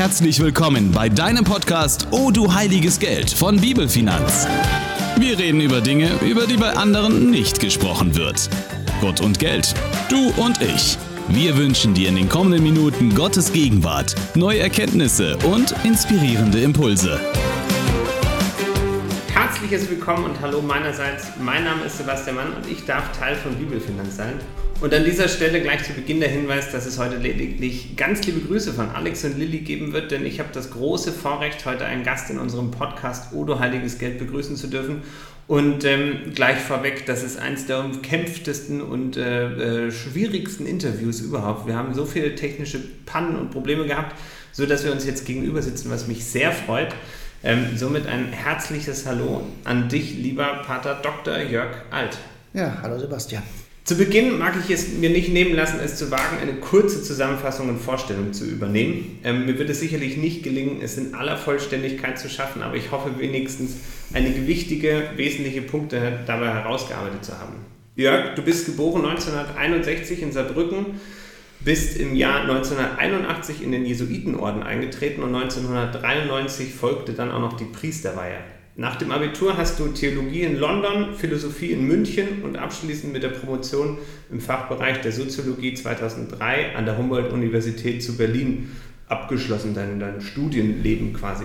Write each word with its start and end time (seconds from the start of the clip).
herzlich 0.00 0.40
willkommen 0.40 0.92
bei 0.92 1.10
deinem 1.10 1.44
Podcast 1.44 2.08
Oh 2.10 2.30
du 2.30 2.54
heiliges 2.54 2.98
Geld 2.98 3.30
von 3.30 3.60
Bibelfinanz. 3.60 4.46
Wir 5.18 5.38
reden 5.38 5.60
über 5.60 5.82
Dinge, 5.82 6.08
über 6.26 6.46
die 6.46 6.56
bei 6.56 6.74
anderen 6.74 7.30
nicht 7.30 7.60
gesprochen 7.60 8.16
wird. 8.16 8.48
Gott 9.02 9.20
und 9.20 9.38
Geld, 9.38 9.74
du 10.08 10.32
und 10.42 10.62
ich. 10.62 10.96
Wir 11.28 11.54
wünschen 11.58 11.92
dir 11.92 12.08
in 12.08 12.16
den 12.16 12.30
kommenden 12.30 12.62
Minuten 12.62 13.14
Gottes 13.14 13.52
Gegenwart, 13.52 14.14
neue 14.34 14.60
Erkenntnisse 14.60 15.36
und 15.52 15.74
inspirierende 15.84 16.60
Impulse. 16.62 17.20
Herzliches 19.60 19.90
Willkommen 19.90 20.24
und 20.24 20.40
Hallo 20.40 20.62
meinerseits. 20.62 21.32
Mein 21.38 21.64
Name 21.64 21.84
ist 21.84 21.98
Sebastian 21.98 22.36
Mann 22.36 22.54
und 22.54 22.66
ich 22.66 22.86
darf 22.86 23.12
Teil 23.12 23.36
von 23.36 23.54
Bibelfinanz 23.56 24.16
sein. 24.16 24.32
Und 24.80 24.94
an 24.94 25.04
dieser 25.04 25.28
Stelle 25.28 25.60
gleich 25.60 25.84
zu 25.84 25.92
Beginn 25.92 26.18
der 26.20 26.30
Hinweis, 26.30 26.72
dass 26.72 26.86
es 26.86 26.98
heute 26.98 27.18
lediglich 27.18 27.94
ganz 27.94 28.24
liebe 28.24 28.40
Grüße 28.40 28.72
von 28.72 28.88
Alex 28.88 29.22
und 29.26 29.38
Lilly 29.38 29.58
geben 29.58 29.92
wird, 29.92 30.12
denn 30.12 30.24
ich 30.24 30.40
habe 30.40 30.48
das 30.54 30.70
große 30.70 31.12
Vorrecht, 31.12 31.66
heute 31.66 31.84
einen 31.84 32.04
Gast 32.04 32.30
in 32.30 32.38
unserem 32.38 32.70
Podcast 32.70 33.34
Odo 33.34 33.58
Heiliges 33.58 33.98
Geld 33.98 34.18
begrüßen 34.18 34.56
zu 34.56 34.66
dürfen. 34.66 35.02
Und 35.46 35.84
ähm, 35.84 36.32
gleich 36.34 36.56
vorweg, 36.56 37.04
das 37.04 37.22
ist 37.22 37.38
eines 37.38 37.66
der 37.66 37.80
umkämpftesten 37.80 38.80
und 38.80 39.18
äh, 39.18 39.88
äh, 39.88 39.92
schwierigsten 39.92 40.64
Interviews 40.64 41.20
überhaupt. 41.20 41.66
Wir 41.66 41.76
haben 41.76 41.92
so 41.92 42.06
viele 42.06 42.34
technische 42.34 42.80
Pannen 43.04 43.36
und 43.36 43.50
Probleme 43.50 43.84
gehabt, 43.84 44.16
sodass 44.52 44.86
wir 44.86 44.92
uns 44.92 45.04
jetzt 45.04 45.26
gegenüber 45.26 45.60
sitzen, 45.60 45.90
was 45.90 46.08
mich 46.08 46.24
sehr 46.24 46.50
freut. 46.50 46.94
Ähm, 47.42 47.68
somit 47.76 48.06
ein 48.06 48.32
herzliches 48.32 49.06
Hallo 49.06 49.46
an 49.64 49.88
dich, 49.88 50.14
lieber 50.14 50.62
Pater 50.66 51.00
Dr. 51.02 51.38
Jörg 51.38 51.70
Alt. 51.90 52.18
Ja, 52.52 52.78
hallo 52.82 52.98
Sebastian. 52.98 53.42
Zu 53.84 53.96
Beginn 53.96 54.38
mag 54.38 54.54
ich 54.62 54.70
es 54.70 54.92
mir 54.92 55.08
nicht 55.08 55.30
nehmen 55.30 55.54
lassen, 55.54 55.80
es 55.82 55.96
zu 55.96 56.10
wagen, 56.10 56.36
eine 56.42 56.52
kurze 56.56 57.02
Zusammenfassung 57.02 57.70
und 57.70 57.78
Vorstellung 57.78 58.34
zu 58.34 58.44
übernehmen. 58.44 59.20
Ähm, 59.24 59.46
mir 59.46 59.58
wird 59.58 59.70
es 59.70 59.80
sicherlich 59.80 60.18
nicht 60.18 60.42
gelingen, 60.42 60.82
es 60.82 60.98
in 60.98 61.14
aller 61.14 61.38
Vollständigkeit 61.38 62.18
zu 62.18 62.28
schaffen, 62.28 62.60
aber 62.60 62.76
ich 62.76 62.90
hoffe 62.90 63.18
wenigstens 63.18 63.76
einige 64.12 64.46
wichtige, 64.46 65.04
wesentliche 65.16 65.62
Punkte 65.62 66.20
dabei 66.26 66.48
herausgearbeitet 66.48 67.24
zu 67.24 67.38
haben. 67.38 67.54
Jörg, 67.96 68.34
du 68.34 68.42
bist 68.42 68.66
geboren 68.66 69.06
1961 69.06 70.22
in 70.22 70.32
Saarbrücken, 70.32 71.00
bist 71.64 71.96
im 71.98 72.14
Jahr 72.14 72.42
1981 72.42 73.62
in 73.62 73.72
den 73.72 73.84
Jesuitenorden 73.84 74.62
eingetreten 74.62 75.22
und 75.22 75.34
1993 75.34 76.72
folgte 76.72 77.12
dann 77.12 77.30
auch 77.30 77.40
noch 77.40 77.56
die 77.56 77.64
Priesterweihe. 77.64 78.38
Nach 78.76 78.96
dem 78.96 79.10
Abitur 79.10 79.58
hast 79.58 79.78
du 79.78 79.88
Theologie 79.88 80.42
in 80.42 80.56
London, 80.56 81.14
Philosophie 81.14 81.72
in 81.72 81.86
München 81.86 82.42
und 82.44 82.56
abschließend 82.56 83.12
mit 83.12 83.22
der 83.22 83.28
Promotion 83.28 83.98
im 84.30 84.40
Fachbereich 84.40 85.02
der 85.02 85.12
Soziologie 85.12 85.74
2003 85.74 86.76
an 86.76 86.86
der 86.86 86.96
Humboldt-Universität 86.96 88.02
zu 88.02 88.16
Berlin 88.16 88.70
abgeschlossen, 89.06 89.74
dein, 89.74 90.00
dein 90.00 90.22
Studienleben 90.22 91.12
quasi. 91.12 91.44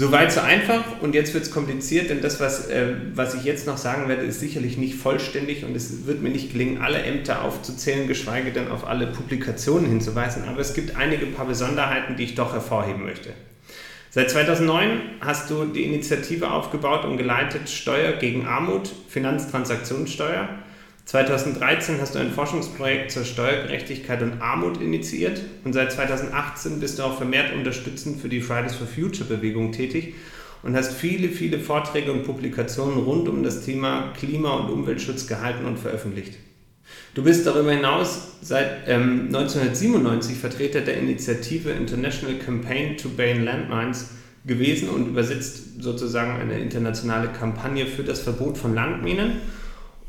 Soweit 0.00 0.32
so 0.32 0.40
einfach 0.40 0.82
und 1.02 1.14
jetzt 1.14 1.34
wird 1.34 1.44
es 1.44 1.50
kompliziert, 1.50 2.08
denn 2.08 2.22
das, 2.22 2.40
was, 2.40 2.68
äh, 2.68 2.94
was 3.14 3.34
ich 3.34 3.44
jetzt 3.44 3.66
noch 3.66 3.76
sagen 3.76 4.08
werde, 4.08 4.22
ist 4.22 4.40
sicherlich 4.40 4.78
nicht 4.78 4.94
vollständig 4.94 5.62
und 5.66 5.76
es 5.76 6.06
wird 6.06 6.22
mir 6.22 6.30
nicht 6.30 6.52
gelingen, 6.52 6.80
alle 6.80 7.02
Ämter 7.02 7.42
aufzuzählen, 7.42 8.08
geschweige 8.08 8.50
denn 8.50 8.68
auf 8.68 8.86
alle 8.86 9.08
Publikationen 9.08 9.90
hinzuweisen, 9.90 10.44
aber 10.48 10.60
es 10.60 10.72
gibt 10.72 10.96
einige 10.96 11.26
paar 11.26 11.44
Besonderheiten, 11.44 12.16
die 12.16 12.24
ich 12.24 12.34
doch 12.34 12.54
hervorheben 12.54 13.04
möchte. 13.04 13.34
Seit 14.08 14.30
2009 14.30 15.02
hast 15.20 15.50
du 15.50 15.66
die 15.66 15.84
Initiative 15.84 16.50
aufgebaut 16.50 17.04
und 17.04 17.18
geleitet 17.18 17.68
Steuer 17.68 18.12
gegen 18.12 18.46
Armut, 18.46 18.90
Finanztransaktionssteuer. 19.10 20.48
2013 21.10 22.00
hast 22.00 22.14
du 22.14 22.20
ein 22.20 22.30
Forschungsprojekt 22.30 23.10
zur 23.10 23.24
Steuergerechtigkeit 23.24 24.22
und 24.22 24.40
Armut 24.40 24.80
initiiert 24.80 25.40
und 25.64 25.72
seit 25.72 25.90
2018 25.90 26.78
bist 26.78 27.00
du 27.00 27.02
auch 27.02 27.16
vermehrt 27.16 27.52
unterstützend 27.52 28.20
für 28.20 28.28
die 28.28 28.40
Fridays 28.40 28.76
for 28.76 28.86
Future 28.86 29.28
Bewegung 29.28 29.72
tätig 29.72 30.14
und 30.62 30.76
hast 30.76 30.92
viele, 30.92 31.28
viele 31.30 31.58
Vorträge 31.58 32.12
und 32.12 32.22
Publikationen 32.22 32.96
rund 32.98 33.28
um 33.28 33.42
das 33.42 33.64
Thema 33.64 34.12
Klima- 34.16 34.58
und 34.58 34.70
Umweltschutz 34.70 35.26
gehalten 35.26 35.64
und 35.64 35.80
veröffentlicht. 35.80 36.34
Du 37.14 37.24
bist 37.24 37.44
darüber 37.44 37.72
hinaus 37.72 38.36
seit 38.40 38.86
ähm, 38.86 39.34
1997 39.34 40.38
Vertreter 40.38 40.80
der 40.80 40.98
Initiative 40.98 41.70
International 41.70 42.36
Campaign 42.36 42.96
to 42.96 43.08
Ban 43.08 43.42
Landmines 43.42 44.10
gewesen 44.46 44.88
und 44.88 45.08
übersetzt 45.08 45.82
sozusagen 45.82 46.40
eine 46.40 46.60
internationale 46.60 47.30
Kampagne 47.30 47.86
für 47.86 48.04
das 48.04 48.20
Verbot 48.20 48.56
von 48.56 48.76
Landminen 48.76 49.38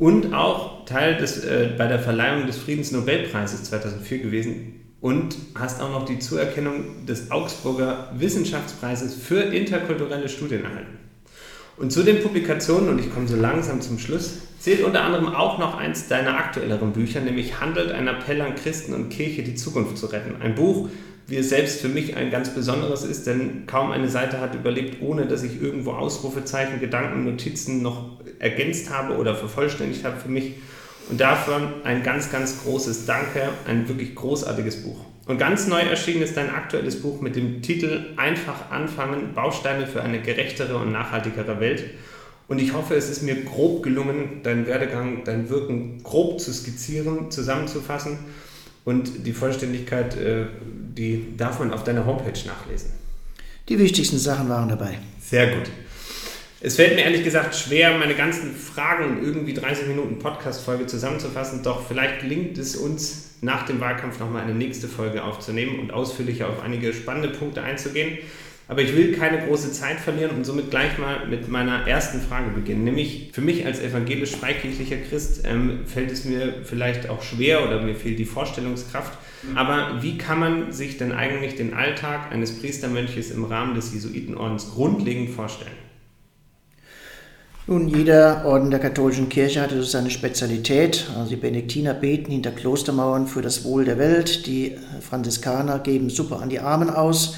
und 0.02 0.34
auch 0.34 0.84
Teil 0.86 1.16
des, 1.18 1.46
äh, 1.46 1.70
bei 1.78 1.86
der 1.86 2.00
Verleihung 2.00 2.48
des 2.48 2.58
Friedensnobelpreises 2.58 3.66
2004 3.66 4.18
gewesen 4.18 4.82
und 5.00 5.36
hast 5.54 5.80
auch 5.80 5.92
noch 5.92 6.06
die 6.06 6.18
Zuerkennung 6.18 7.06
des 7.06 7.30
Augsburger 7.30 8.12
Wissenschaftspreises 8.18 9.14
für 9.14 9.42
interkulturelle 9.42 10.28
Studien 10.28 10.64
erhalten. 10.64 10.98
Und 11.78 11.92
zu 11.92 12.02
den 12.02 12.20
Publikationen, 12.24 12.90
und 12.90 13.00
ich 13.00 13.14
komme 13.14 13.28
so 13.28 13.36
langsam 13.36 13.80
zum 13.82 14.00
Schluss, 14.00 14.40
zählt 14.60 14.84
unter 14.84 15.04
anderem 15.04 15.36
auch 15.36 15.60
noch 15.60 15.78
eins 15.78 16.08
deiner 16.08 16.36
aktuelleren 16.36 16.94
Bücher, 16.94 17.22
nämlich 17.22 17.60
Handelt 17.60 17.92
ein 17.92 18.08
Appell 18.08 18.42
an 18.42 18.56
Christen 18.56 18.96
und 18.96 19.10
Kirche, 19.10 19.44
die 19.44 19.54
Zukunft 19.54 20.00
zu 20.00 20.08
retten. 20.08 20.42
Ein 20.42 20.56
Buch, 20.56 20.90
wie 21.28 21.38
es 21.38 21.50
selbst 21.50 21.82
für 21.82 21.88
mich 21.88 22.16
ein 22.16 22.32
ganz 22.32 22.54
besonderes 22.54 23.04
ist, 23.04 23.28
denn 23.28 23.66
kaum 23.68 23.92
eine 23.92 24.10
Seite 24.10 24.40
hat 24.40 24.56
überlebt, 24.56 25.02
ohne 25.02 25.26
dass 25.26 25.44
ich 25.44 25.62
irgendwo 25.62 25.92
Ausrufezeichen, 25.92 26.80
Gedanken, 26.80 27.24
Notizen 27.24 27.82
noch 27.82 28.20
ergänzt 28.40 28.90
habe 28.90 29.16
oder 29.18 29.36
vervollständigt 29.36 30.04
habe 30.04 30.20
für 30.20 30.30
mich. 30.30 30.54
Und 31.10 31.20
davon 31.20 31.74
ein 31.84 32.04
ganz, 32.04 32.32
ganz 32.32 32.64
großes 32.64 33.06
Danke, 33.06 33.50
ein 33.68 33.88
wirklich 33.88 34.16
großartiges 34.16 34.84
Buch. 34.84 35.06
Und 35.28 35.38
ganz 35.38 35.68
neu 35.68 35.80
erschienen 35.80 36.24
ist 36.24 36.36
dein 36.36 36.50
aktuelles 36.50 37.02
Buch 37.02 37.22
mit 37.22 37.36
dem 37.36 37.62
Titel 37.62 38.08
Einfach 38.18 38.72
anfangen, 38.72 39.34
Bausteine 39.34 39.88
für 39.88 40.02
eine 40.02 40.22
gerechtere 40.22 40.78
und 40.78 40.92
nachhaltigere 40.92 41.60
Welt. 41.60 41.84
Und 42.48 42.60
ich 42.60 42.74
hoffe, 42.74 42.96
es 42.96 43.10
ist 43.10 43.22
mir 43.22 43.46
grob 43.46 43.84
gelungen, 43.84 44.42
deinen 44.44 44.68
Werdegang, 44.68 45.24
dein 45.24 45.50
Wirken 45.50 46.04
grob 46.04 46.42
zu 46.42 46.52
skizzieren, 46.52 47.32
zusammenzufassen. 47.32 48.20
Und 48.84 49.26
die 49.26 49.34
Vollständigkeit, 49.34 50.16
äh, 50.18 50.46
die 50.62 51.38
darf 51.38 51.60
man 51.60 51.72
auf 51.72 51.84
deiner 51.84 52.06
Homepage 52.06 52.40
nachlesen. 52.48 52.92
Die 53.70 53.78
wichtigsten 53.78 54.18
Sachen 54.18 54.50
waren 54.50 54.70
dabei. 54.70 54.98
Sehr 55.20 55.56
gut. 55.56 55.70
Es 56.64 56.76
fällt 56.76 56.96
mir 56.96 57.02
ehrlich 57.02 57.24
gesagt 57.24 57.56
schwer, 57.56 57.98
meine 57.98 58.14
ganzen 58.14 58.56
Fragen 58.56 59.18
in 59.18 59.24
irgendwie 59.24 59.54
30 59.54 59.88
Minuten 59.88 60.20
Podcast-Folge 60.20 60.86
zusammenzufassen, 60.86 61.64
doch 61.64 61.88
vielleicht 61.88 62.22
gelingt 62.22 62.58
es 62.60 62.76
uns 62.76 63.32
nach 63.42 63.66
dem 63.66 63.80
Wahlkampf 63.80 64.20
nochmal 64.20 64.44
eine 64.44 64.54
nächste 64.54 64.88
Folge 64.88 65.24
aufzunehmen 65.24 65.80
und 65.80 65.92
ausführlicher 65.92 66.48
auf 66.48 66.62
einige 66.62 66.94
spannende 66.94 67.30
Punkte 67.30 67.64
einzugehen. 67.64 68.20
Aber 68.72 68.82
ich 68.82 68.96
will 68.96 69.12
keine 69.12 69.46
große 69.46 69.74
Zeit 69.74 70.00
verlieren 70.00 70.32
und 70.32 70.46
somit 70.46 70.72
gleich 70.72 70.98
mal 70.98 71.28
mit 71.28 71.50
meiner 71.50 71.86
ersten 71.86 72.22
Frage 72.22 72.52
beginnen. 72.52 72.86
Nämlich 72.86 73.32
für 73.34 73.42
mich 73.42 73.66
als 73.66 73.82
evangelisch-freikirchlicher 73.82 74.96
Christ 75.10 75.44
ähm, 75.44 75.82
fällt 75.86 76.10
es 76.10 76.24
mir 76.24 76.54
vielleicht 76.64 77.10
auch 77.10 77.22
schwer 77.22 77.68
oder 77.68 77.82
mir 77.82 77.96
fehlt 77.96 78.18
die 78.18 78.24
Vorstellungskraft. 78.24 79.18
Aber 79.56 80.02
wie 80.02 80.18
kann 80.18 80.40
man 80.40 80.72
sich 80.72 80.98
denn 80.98 81.12
eigentlich 81.12 81.56
den 81.56 81.74
Alltag 81.74 82.32
eines 82.32 82.60
Priestermönches 82.60 83.32
im 83.32 83.44
Rahmen 83.44 83.76
des 83.76 83.94
Jesuitenordens 83.94 84.72
grundlegend 84.74 85.32
vorstellen? 85.32 85.76
Nun, 87.68 87.90
jeder 87.90 88.46
Orden 88.46 88.72
der 88.72 88.80
katholischen 88.80 89.28
Kirche 89.28 89.60
hatte 89.60 89.84
seine 89.84 90.12
Spezialität. 90.12 91.10
Also 91.18 91.32
die 91.32 91.36
Benediktiner 91.36 91.94
beten 91.94 92.32
hinter 92.32 92.52
Klostermauern 92.52 93.28
für 93.28 93.42
das 93.42 93.66
Wohl 93.66 93.84
der 93.84 93.98
Welt. 93.98 94.46
Die 94.46 94.78
Franziskaner 95.02 95.80
geben 95.80 96.10
Suppe 96.10 96.38
an 96.38 96.48
die 96.48 96.62
Armen 96.62 96.90
aus. 96.90 97.36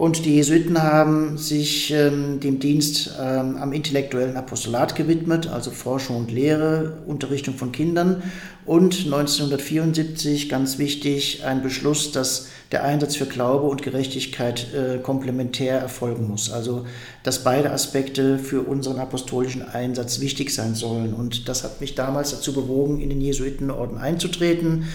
Und 0.00 0.24
die 0.24 0.36
Jesuiten 0.36 0.82
haben 0.82 1.36
sich 1.36 1.92
ähm, 1.92 2.40
dem 2.40 2.58
Dienst 2.58 3.10
ähm, 3.20 3.58
am 3.58 3.74
intellektuellen 3.74 4.34
Apostolat 4.38 4.96
gewidmet, 4.96 5.46
also 5.48 5.70
Forschung 5.70 6.16
und 6.16 6.30
Lehre, 6.30 7.02
Unterrichtung 7.06 7.52
von 7.52 7.70
Kindern. 7.70 8.22
Und 8.64 9.04
1974, 9.04 10.48
ganz 10.48 10.78
wichtig, 10.78 11.44
ein 11.44 11.62
Beschluss, 11.62 12.12
dass 12.12 12.48
der 12.72 12.82
Einsatz 12.82 13.16
für 13.16 13.26
Glaube 13.26 13.66
und 13.66 13.82
Gerechtigkeit 13.82 14.68
äh, 14.72 15.00
komplementär 15.00 15.78
erfolgen 15.78 16.28
muss. 16.28 16.50
Also, 16.50 16.86
dass 17.22 17.44
beide 17.44 17.70
Aspekte 17.70 18.38
für 18.38 18.62
unseren 18.62 18.98
apostolischen 18.98 19.60
Einsatz 19.68 20.20
wichtig 20.20 20.54
sein 20.54 20.74
sollen. 20.74 21.12
Und 21.12 21.46
das 21.46 21.62
hat 21.62 21.82
mich 21.82 21.94
damals 21.94 22.30
dazu 22.30 22.54
bewogen, 22.54 23.02
in 23.02 23.10
den 23.10 23.20
Jesuitenorden 23.20 23.98
einzutreten. 23.98 24.86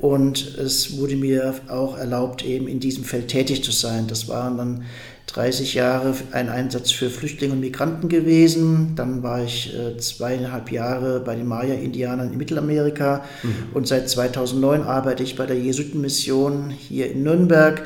Und 0.00 0.56
es 0.58 0.96
wurde 0.96 1.16
mir 1.16 1.54
auch 1.68 1.98
erlaubt, 1.98 2.44
eben 2.44 2.68
in 2.68 2.78
diesem 2.78 3.04
Feld 3.04 3.28
tätig 3.28 3.64
zu 3.64 3.72
sein. 3.72 4.06
Das 4.06 4.28
waren 4.28 4.56
dann 4.56 4.84
30 5.26 5.74
Jahre 5.74 6.14
ein 6.32 6.48
Einsatz 6.48 6.90
für 6.90 7.10
Flüchtlinge 7.10 7.52
und 7.52 7.60
Migranten 7.60 8.08
gewesen. 8.08 8.94
Dann 8.94 9.22
war 9.22 9.42
ich 9.42 9.74
äh, 9.74 9.96
zweieinhalb 9.98 10.72
Jahre 10.72 11.20
bei 11.20 11.34
den 11.34 11.46
Maya-Indianern 11.46 12.32
in 12.32 12.38
Mittelamerika. 12.38 13.24
Mhm. 13.42 13.74
Und 13.74 13.88
seit 13.88 14.08
2009 14.08 14.82
arbeite 14.82 15.22
ich 15.22 15.36
bei 15.36 15.46
der 15.46 15.58
Jesuitenmission 15.58 16.70
hier 16.70 17.10
in 17.10 17.24
Nürnberg. 17.24 17.82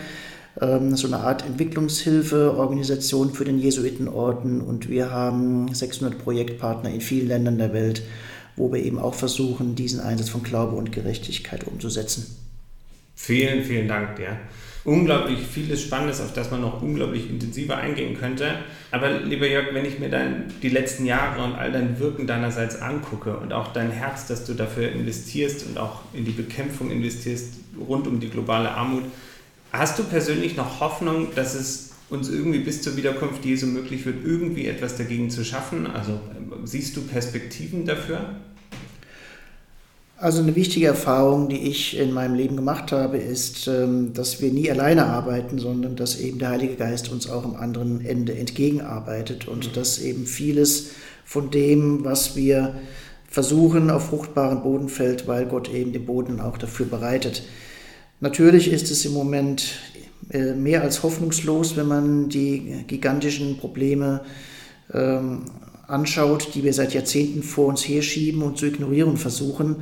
Ähm, 0.61 0.97
so 0.97 1.07
eine 1.07 1.19
Art 1.19 1.45
Entwicklungshilfeorganisation 1.47 3.33
für 3.33 3.45
den 3.45 3.59
Jesuitenorden. 3.59 4.61
Und 4.61 4.89
wir 4.89 5.11
haben 5.11 5.73
600 5.75 6.19
Projektpartner 6.19 6.91
in 6.91 7.01
vielen 7.01 7.29
Ländern 7.29 7.59
der 7.59 7.73
Welt 7.73 8.03
wo 8.57 8.73
wir 8.73 8.83
eben 8.83 8.99
auch 8.99 9.15
versuchen, 9.15 9.75
diesen 9.75 10.01
Einsatz 10.01 10.29
von 10.29 10.43
Glaube 10.43 10.77
und 10.77 10.93
Gerechtigkeit 10.93 11.65
umzusetzen. 11.65 12.37
Vielen, 13.15 13.65
vielen 13.65 13.89
Dank 13.89 14.17
dir. 14.17 14.39
unglaublich 14.85 15.39
vieles 15.41 15.81
Spannendes, 15.81 16.21
auf 16.21 16.33
das 16.33 16.51
man 16.51 16.61
noch 16.61 16.83
unglaublich 16.83 17.31
intensiver 17.31 17.77
eingehen 17.77 18.19
könnte. 18.19 18.57
Aber 18.91 19.21
lieber 19.21 19.47
Jörg, 19.47 19.73
wenn 19.73 19.85
ich 19.85 20.01
mir 20.01 20.11
dann 20.11 20.47
die 20.61 20.71
letzten 20.71 21.07
Jahre 21.07 21.45
und 21.45 21.55
all 21.55 21.71
dein 21.71 22.01
Wirken 22.01 22.27
deinerseits 22.27 22.81
angucke 22.81 23.37
und 23.37 23.53
auch 23.53 23.73
dein 23.73 23.93
Herz, 23.93 24.27
das 24.27 24.45
du 24.45 24.55
dafür 24.55 24.91
investierst 24.91 25.67
und 25.67 25.79
auch 25.79 26.01
in 26.13 26.25
die 26.25 26.33
Bekämpfung 26.33 26.91
investierst 26.91 27.55
rund 27.89 28.09
um 28.09 28.19
die 28.19 28.29
globale 28.29 28.73
Armut, 28.73 29.05
hast 29.73 29.99
du 29.99 30.05
persönlich 30.05 30.57
noch 30.57 30.81
Hoffnung, 30.81 31.29
dass 31.35 31.55
es 31.55 31.92
uns 32.13 32.29
irgendwie 32.29 32.59
bis 32.59 32.83
zur 32.83 32.97
Wiederkunft 32.97 33.45
Jesu 33.45 33.67
möglich 33.67 34.05
wird, 34.05 34.25
irgendwie 34.25 34.67
etwas 34.67 34.97
dagegen 34.97 35.31
zu 35.31 35.45
schaffen? 35.45 35.87
Also 35.87 36.21
siehst 36.65 36.97
du 36.97 37.01
Perspektiven 37.01 37.87
dafür? 37.87 38.37
Also 40.19 40.41
eine 40.41 40.55
wichtige 40.55 40.87
Erfahrung, 40.87 41.49
die 41.49 41.69
ich 41.69 41.99
in 41.99 42.13
meinem 42.13 42.35
Leben 42.37 42.55
gemacht 42.55 42.93
habe, 42.93 43.17
ist, 43.17 43.67
ähm, 43.67 44.13
dass 44.13 44.41
wir 44.41 44.53
nie 44.53 44.71
alleine 44.71 45.07
arbeiten, 45.07 45.59
sondern 45.59 45.97
dass 45.97 46.21
eben 46.21 46.39
der 46.39 46.51
Heilige 46.51 46.77
Geist 46.77 47.11
uns 47.11 47.29
auch 47.29 47.45
am 47.45 47.57
anderen 47.57 48.05
Ende 48.05 48.35
entgegenarbeitet 48.35 49.49
und 49.49 49.69
mhm. 49.69 49.73
dass 49.73 49.99
eben 49.99 50.27
vieles 50.27 50.91
von 51.25 51.51
dem, 51.51 52.05
was 52.05 52.37
wir 52.37 52.77
versuchen, 53.27 53.91
auf 53.91 54.11
fruchtbaren 54.11 54.63
Boden 54.63 54.91
fällt, 54.91 55.27
weil 55.27 55.47
Gott 55.47 55.73
eben 55.73 55.93
den 55.93 56.05
Boden 56.05 56.41
auch 56.41 56.59
dafür 56.59 56.87
bereitet. 56.87 57.43
Natürlich 58.21 58.71
ist 58.71 58.91
es 58.93 59.05
im 59.05 59.15
Moment 59.15 59.81
mehr 60.31 60.83
als 60.83 61.03
hoffnungslos, 61.03 61.77
wenn 61.77 61.89
man 61.89 62.29
die 62.29 62.85
gigantischen 62.87 63.59
Probleme 63.59 64.23
ähm, 64.93 65.43
anschaut, 65.87 66.55
die 66.55 66.65
wir 66.65 66.73
seit 66.73 66.95
Jahrzehnten 66.95 67.43
vor 67.43 67.67
uns 67.67 67.87
herschieben 67.87 68.43
und 68.43 68.59
zu 68.59 68.67
ignorieren 68.67 69.17
versuchen. 69.17 69.77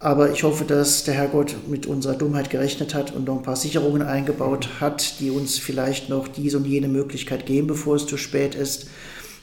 Aber 0.00 0.32
ich 0.32 0.42
hoffe, 0.42 0.64
dass 0.64 1.04
der 1.04 1.14
Herrgott 1.14 1.56
mit 1.68 1.86
unserer 1.86 2.14
Dummheit 2.14 2.50
gerechnet 2.50 2.94
hat 2.94 3.14
und 3.14 3.26
noch 3.26 3.36
ein 3.36 3.42
paar 3.42 3.56
Sicherungen 3.56 4.02
eingebaut 4.02 4.68
hat, 4.80 5.20
die 5.20 5.30
uns 5.30 5.58
vielleicht 5.58 6.08
noch 6.08 6.28
diese 6.28 6.58
und 6.58 6.66
jene 6.66 6.88
Möglichkeit 6.88 7.46
geben, 7.46 7.68
bevor 7.68 7.96
es 7.96 8.06
zu 8.06 8.16
spät 8.16 8.54
ist. 8.54 8.88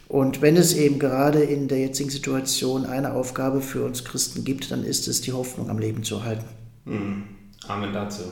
Und 0.07 0.41
wenn 0.41 0.57
es 0.57 0.73
eben 0.73 0.99
gerade 0.99 1.41
in 1.41 1.67
der 1.67 1.79
jetzigen 1.79 2.09
Situation 2.09 2.85
eine 2.85 3.13
Aufgabe 3.13 3.61
für 3.61 3.85
uns 3.85 4.03
Christen 4.03 4.43
gibt, 4.43 4.69
dann 4.69 4.83
ist 4.83 5.07
es, 5.07 5.21
die 5.21 5.31
Hoffnung 5.31 5.69
am 5.69 5.79
Leben 5.79 6.03
zu 6.03 6.17
erhalten. 6.17 6.45
Mhm. 6.85 7.23
Amen 7.67 7.93
dazu. 7.93 8.23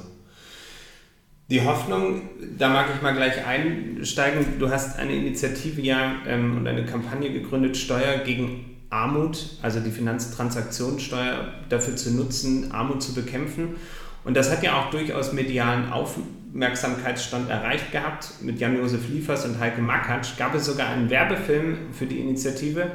Die 1.49 1.65
Hoffnung, 1.65 2.29
da 2.59 2.69
mag 2.69 2.85
ich 2.95 3.01
mal 3.01 3.15
gleich 3.15 3.43
einsteigen. 3.43 4.59
Du 4.59 4.69
hast 4.69 4.99
eine 4.99 5.13
Initiative 5.13 5.81
ja 5.81 6.17
ähm, 6.27 6.57
und 6.57 6.67
eine 6.67 6.85
Kampagne 6.85 7.33
gegründet, 7.33 7.75
Steuer 7.75 8.19
gegen 8.19 8.77
Armut, 8.91 9.57
also 9.63 9.79
die 9.79 9.89
Finanztransaktionssteuer 9.89 11.53
dafür 11.69 11.95
zu 11.95 12.11
nutzen, 12.11 12.71
Armut 12.71 13.01
zu 13.01 13.15
bekämpfen. 13.15 13.77
Und 14.23 14.37
das 14.37 14.51
hat 14.51 14.61
ja 14.61 14.79
auch 14.79 14.91
durchaus 14.91 15.33
medialen 15.33 15.91
Aufmerksamkeitsstand 15.91 17.49
erreicht 17.49 17.91
gehabt. 17.91 18.29
Mit 18.41 18.59
Jan-Josef 18.59 19.09
Liefers 19.09 19.45
und 19.45 19.59
Heike 19.59 19.81
Makatsch 19.81 20.37
gab 20.37 20.53
es 20.53 20.67
sogar 20.67 20.89
einen 20.89 21.09
Werbefilm 21.09 21.93
für 21.93 22.05
die 22.05 22.19
Initiative. 22.19 22.91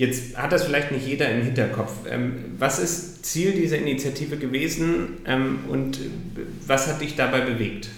Jetzt 0.00 0.34
hat 0.34 0.50
das 0.50 0.64
vielleicht 0.64 0.92
nicht 0.92 1.06
jeder 1.06 1.30
im 1.30 1.42
Hinterkopf. 1.42 1.92
Ähm, 2.10 2.36
was 2.58 2.78
ist 2.78 3.22
Ziel 3.26 3.52
dieser 3.52 3.76
Initiative 3.76 4.38
gewesen 4.38 5.18
ähm, 5.26 5.58
und 5.68 5.98
was 6.66 6.86
hat 6.86 7.02
dich 7.02 7.16
dabei 7.16 7.42
bewegt? 7.42 7.90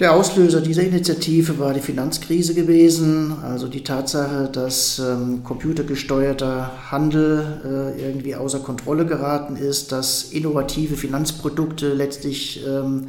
Der 0.00 0.12
Auslöser 0.12 0.60
dieser 0.60 0.82
Initiative 0.82 1.58
war 1.58 1.72
die 1.72 1.80
Finanzkrise 1.80 2.52
gewesen, 2.52 3.32
also 3.42 3.68
die 3.68 3.84
Tatsache, 3.84 4.50
dass 4.52 4.98
ähm, 4.98 5.44
computergesteuerter 5.44 6.90
Handel 6.90 7.94
äh, 7.96 8.02
irgendwie 8.02 8.34
außer 8.34 8.58
Kontrolle 8.58 9.06
geraten 9.06 9.56
ist, 9.56 9.92
dass 9.92 10.24
innovative 10.24 10.98
Finanzprodukte 10.98 11.94
letztlich 11.94 12.62
ähm, 12.68 13.06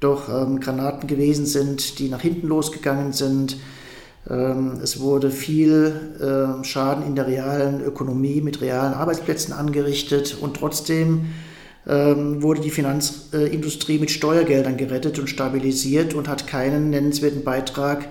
doch 0.00 0.28
ähm, 0.28 0.58
Granaten 0.58 1.06
gewesen 1.06 1.46
sind, 1.46 2.00
die 2.00 2.08
nach 2.08 2.22
hinten 2.22 2.48
losgegangen 2.48 3.12
sind 3.12 3.56
es 4.26 5.00
wurde 5.00 5.30
viel 5.30 5.92
ähm, 6.22 6.62
Schaden 6.62 7.06
in 7.06 7.14
der 7.14 7.26
realen 7.26 7.80
Ökonomie 7.80 8.42
mit 8.42 8.60
realen 8.60 8.92
Arbeitsplätzen 8.92 9.52
angerichtet 9.54 10.36
und 10.38 10.58
trotzdem 10.58 11.26
ähm, 11.86 12.42
wurde 12.42 12.60
die 12.60 12.70
Finanzindustrie 12.70 13.98
mit 13.98 14.10
Steuergeldern 14.10 14.76
gerettet 14.76 15.18
und 15.18 15.28
stabilisiert 15.28 16.12
und 16.12 16.28
hat 16.28 16.46
keinen 16.46 16.90
nennenswerten 16.90 17.44
Beitrag 17.44 18.08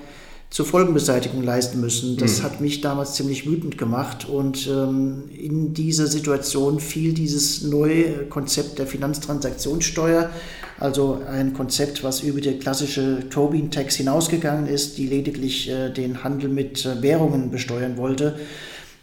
zur 0.50 0.66
Folgenbeseitigung 0.66 1.44
leisten 1.44 1.80
müssen. 1.80 2.18
Das 2.18 2.40
mhm. 2.40 2.44
hat 2.44 2.60
mich 2.60 2.82
damals 2.82 3.14
ziemlich 3.14 3.46
wütend 3.48 3.78
gemacht 3.78 4.28
und 4.28 4.66
in 4.66 5.76
diese 5.76 6.08
Situation 6.08 6.80
fiel 6.80 7.14
dieses 7.14 7.62
neue 7.62 8.26
Konzept 8.26 8.80
der 8.80 8.88
Finanztransaktionssteuer 8.88 10.32
also 10.80 11.22
ein 11.30 11.54
Konzept, 11.54 12.04
was 12.04 12.22
über 12.22 12.40
die 12.40 12.58
klassische 12.58 13.28
Tobin-Tax 13.30 13.96
hinausgegangen 13.96 14.68
ist, 14.68 14.98
die 14.98 15.08
lediglich 15.08 15.70
äh, 15.70 15.90
den 15.90 16.24
Handel 16.24 16.50
mit 16.50 16.86
äh, 16.86 17.02
Währungen 17.02 17.52
besteuern 17.52 17.98
wollte. 17.98 18.40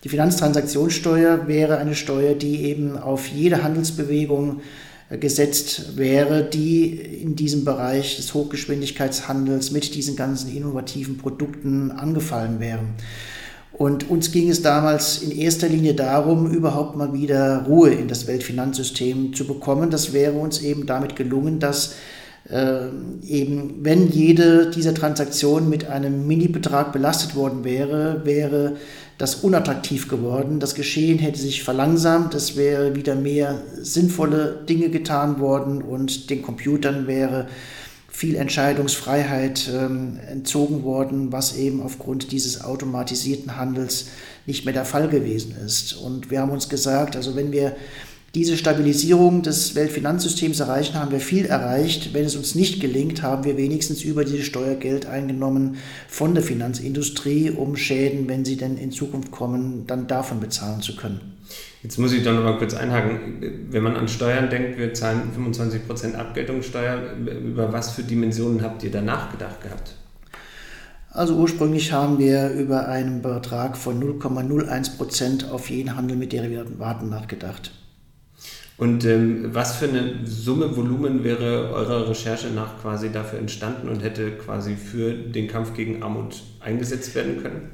Die 0.02 0.08
Finanztransaktionssteuer 0.08 1.48
wäre 1.48 1.78
eine 1.78 1.94
Steuer, 1.94 2.34
die 2.34 2.64
eben 2.64 2.96
auf 2.96 3.28
jede 3.28 3.62
Handelsbewegung 3.62 4.60
äh, 5.10 5.18
gesetzt 5.18 5.98
wäre, 5.98 6.44
die 6.44 6.92
in 6.92 7.36
diesem 7.36 7.64
Bereich 7.66 8.16
des 8.16 8.32
Hochgeschwindigkeitshandels 8.32 9.70
mit 9.70 9.94
diesen 9.94 10.16
ganzen 10.16 10.56
innovativen 10.56 11.18
Produkten 11.18 11.90
angefallen 11.90 12.58
wären. 12.58 12.94
Und 13.78 14.08
uns 14.08 14.32
ging 14.32 14.48
es 14.48 14.62
damals 14.62 15.22
in 15.22 15.30
erster 15.30 15.68
Linie 15.68 15.92
darum, 15.92 16.50
überhaupt 16.50 16.96
mal 16.96 17.12
wieder 17.12 17.64
Ruhe 17.66 17.90
in 17.90 18.08
das 18.08 18.26
Weltfinanzsystem 18.26 19.34
zu 19.34 19.46
bekommen. 19.46 19.90
Das 19.90 20.14
wäre 20.14 20.32
uns 20.32 20.62
eben 20.62 20.86
damit 20.86 21.14
gelungen, 21.14 21.58
dass 21.58 21.94
äh, 22.50 22.86
eben, 23.26 23.80
wenn 23.82 24.08
jede 24.08 24.70
dieser 24.70 24.94
Transaktionen 24.94 25.68
mit 25.68 25.90
einem 25.90 26.26
Mini-Betrag 26.26 26.92
belastet 26.92 27.36
worden 27.36 27.64
wäre, 27.64 28.22
wäre 28.24 28.76
das 29.18 29.36
unattraktiv 29.36 30.08
geworden. 30.08 30.58
Das 30.58 30.74
Geschehen 30.74 31.18
hätte 31.18 31.38
sich 31.38 31.62
verlangsamt, 31.62 32.34
es 32.34 32.56
wäre 32.56 32.94
wieder 32.94 33.14
mehr 33.14 33.62
sinnvolle 33.82 34.64
Dinge 34.66 34.88
getan 34.88 35.38
worden 35.38 35.82
und 35.82 36.30
den 36.30 36.40
Computern 36.40 37.06
wäre 37.06 37.46
viel 38.16 38.36
Entscheidungsfreiheit 38.36 39.70
ähm, 39.70 40.18
entzogen 40.26 40.84
worden, 40.84 41.32
was 41.32 41.54
eben 41.54 41.82
aufgrund 41.82 42.32
dieses 42.32 42.64
automatisierten 42.64 43.58
Handels 43.58 44.06
nicht 44.46 44.64
mehr 44.64 44.72
der 44.72 44.86
Fall 44.86 45.08
gewesen 45.08 45.54
ist. 45.62 45.92
Und 45.92 46.30
wir 46.30 46.40
haben 46.40 46.50
uns 46.50 46.70
gesagt, 46.70 47.14
also 47.14 47.36
wenn 47.36 47.52
wir 47.52 47.76
diese 48.34 48.56
Stabilisierung 48.56 49.42
des 49.42 49.74
Weltfinanzsystems 49.74 50.60
erreichen, 50.60 50.94
haben 50.94 51.10
wir 51.10 51.20
viel 51.20 51.44
erreicht. 51.44 52.14
Wenn 52.14 52.24
es 52.24 52.36
uns 52.36 52.54
nicht 52.54 52.80
gelingt, 52.80 53.20
haben 53.20 53.44
wir 53.44 53.58
wenigstens 53.58 54.02
über 54.02 54.24
dieses 54.24 54.46
Steuergeld 54.46 55.04
eingenommen 55.04 55.76
von 56.08 56.32
der 56.32 56.42
Finanzindustrie, 56.42 57.50
um 57.50 57.76
Schäden, 57.76 58.28
wenn 58.28 58.46
sie 58.46 58.56
denn 58.56 58.78
in 58.78 58.92
Zukunft 58.92 59.30
kommen, 59.30 59.86
dann 59.86 60.06
davon 60.06 60.40
bezahlen 60.40 60.80
zu 60.80 60.96
können. 60.96 61.35
Jetzt 61.82 61.98
muss 61.98 62.12
ich 62.12 62.24
doch 62.24 62.34
noch 62.34 62.42
mal 62.42 62.58
kurz 62.58 62.74
einhaken. 62.74 63.66
Wenn 63.70 63.82
man 63.82 63.96
an 63.96 64.08
Steuern 64.08 64.50
denkt, 64.50 64.78
wir 64.78 64.92
zahlen 64.94 65.30
25% 65.36 66.14
Abgeltungssteuer. 66.14 67.12
Über 67.44 67.72
was 67.72 67.92
für 67.92 68.02
Dimensionen 68.02 68.62
habt 68.62 68.82
ihr 68.82 68.90
da 68.90 69.00
nachgedacht 69.00 69.60
gehabt? 69.60 69.94
Also 71.10 71.34
ursprünglich 71.36 71.92
haben 71.92 72.18
wir 72.18 72.50
über 72.50 72.88
einen 72.88 73.22
Betrag 73.22 73.76
von 73.76 74.02
0,01% 74.02 75.50
auf 75.50 75.70
jeden 75.70 75.96
Handel 75.96 76.16
mit 76.16 76.32
Derivaten 76.32 77.08
nachgedacht. 77.08 77.70
Und 78.78 79.06
ähm, 79.06 79.54
was 79.54 79.76
für 79.76 79.88
eine 79.88 80.26
Summe, 80.26 80.76
Volumen 80.76 81.24
wäre 81.24 81.70
eurer 81.72 82.10
Recherche 82.10 82.48
nach 82.48 82.82
quasi 82.82 83.10
dafür 83.10 83.38
entstanden 83.38 83.88
und 83.88 84.02
hätte 84.02 84.32
quasi 84.32 84.76
für 84.76 85.14
den 85.14 85.48
Kampf 85.48 85.72
gegen 85.72 86.02
Armut 86.02 86.42
eingesetzt 86.60 87.14
werden 87.14 87.42
können? 87.42 87.70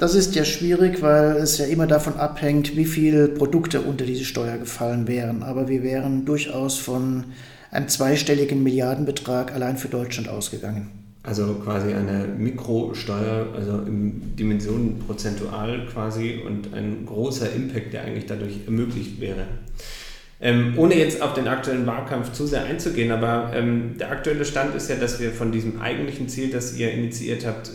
Das 0.00 0.14
ist 0.14 0.34
ja 0.34 0.46
schwierig, 0.46 1.02
weil 1.02 1.36
es 1.36 1.58
ja 1.58 1.66
immer 1.66 1.86
davon 1.86 2.14
abhängt, 2.14 2.74
wie 2.74 2.86
viele 2.86 3.28
Produkte 3.28 3.82
unter 3.82 4.06
diese 4.06 4.24
Steuer 4.24 4.56
gefallen 4.56 5.06
wären. 5.06 5.42
Aber 5.42 5.68
wir 5.68 5.82
wären 5.82 6.24
durchaus 6.24 6.78
von 6.78 7.24
einem 7.70 7.86
zweistelligen 7.86 8.62
Milliardenbetrag 8.62 9.54
allein 9.54 9.76
für 9.76 9.88
Deutschland 9.88 10.30
ausgegangen. 10.30 10.90
Also 11.22 11.52
quasi 11.62 11.92
eine 11.92 12.28
Mikrosteuer, 12.28 13.48
also 13.54 13.72
in 13.82 14.34
Dimensionen 14.36 15.00
prozentual 15.00 15.86
quasi 15.92 16.40
und 16.46 16.72
ein 16.72 17.04
großer 17.04 17.52
Impact, 17.52 17.92
der 17.92 18.04
eigentlich 18.04 18.24
dadurch 18.24 18.60
ermöglicht 18.64 19.20
wäre. 19.20 19.44
Ähm, 20.40 20.72
ohne 20.78 20.94
jetzt 20.94 21.20
auf 21.20 21.34
den 21.34 21.46
aktuellen 21.46 21.84
Wahlkampf 21.84 22.32
zu 22.32 22.46
sehr 22.46 22.64
einzugehen, 22.64 23.10
aber 23.10 23.52
ähm, 23.54 23.96
der 24.00 24.10
aktuelle 24.10 24.46
Stand 24.46 24.74
ist 24.74 24.88
ja, 24.88 24.96
dass 24.96 25.20
wir 25.20 25.32
von 25.32 25.52
diesem 25.52 25.82
eigentlichen 25.82 26.30
Ziel, 26.30 26.48
das 26.48 26.74
ihr 26.78 26.90
initiiert 26.90 27.44
habt, 27.44 27.70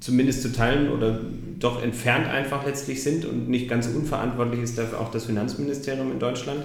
zumindest 0.00 0.42
zu 0.42 0.52
teilen 0.52 0.90
oder 0.90 1.20
doch 1.58 1.82
entfernt 1.82 2.26
einfach 2.26 2.66
letztlich 2.66 3.02
sind 3.02 3.24
und 3.24 3.48
nicht 3.48 3.68
ganz 3.68 3.86
unverantwortlich 3.86 4.60
ist 4.60 4.78
dafür 4.78 5.00
auch 5.00 5.10
das 5.10 5.24
Finanzministerium 5.24 6.12
in 6.12 6.18
Deutschland, 6.18 6.64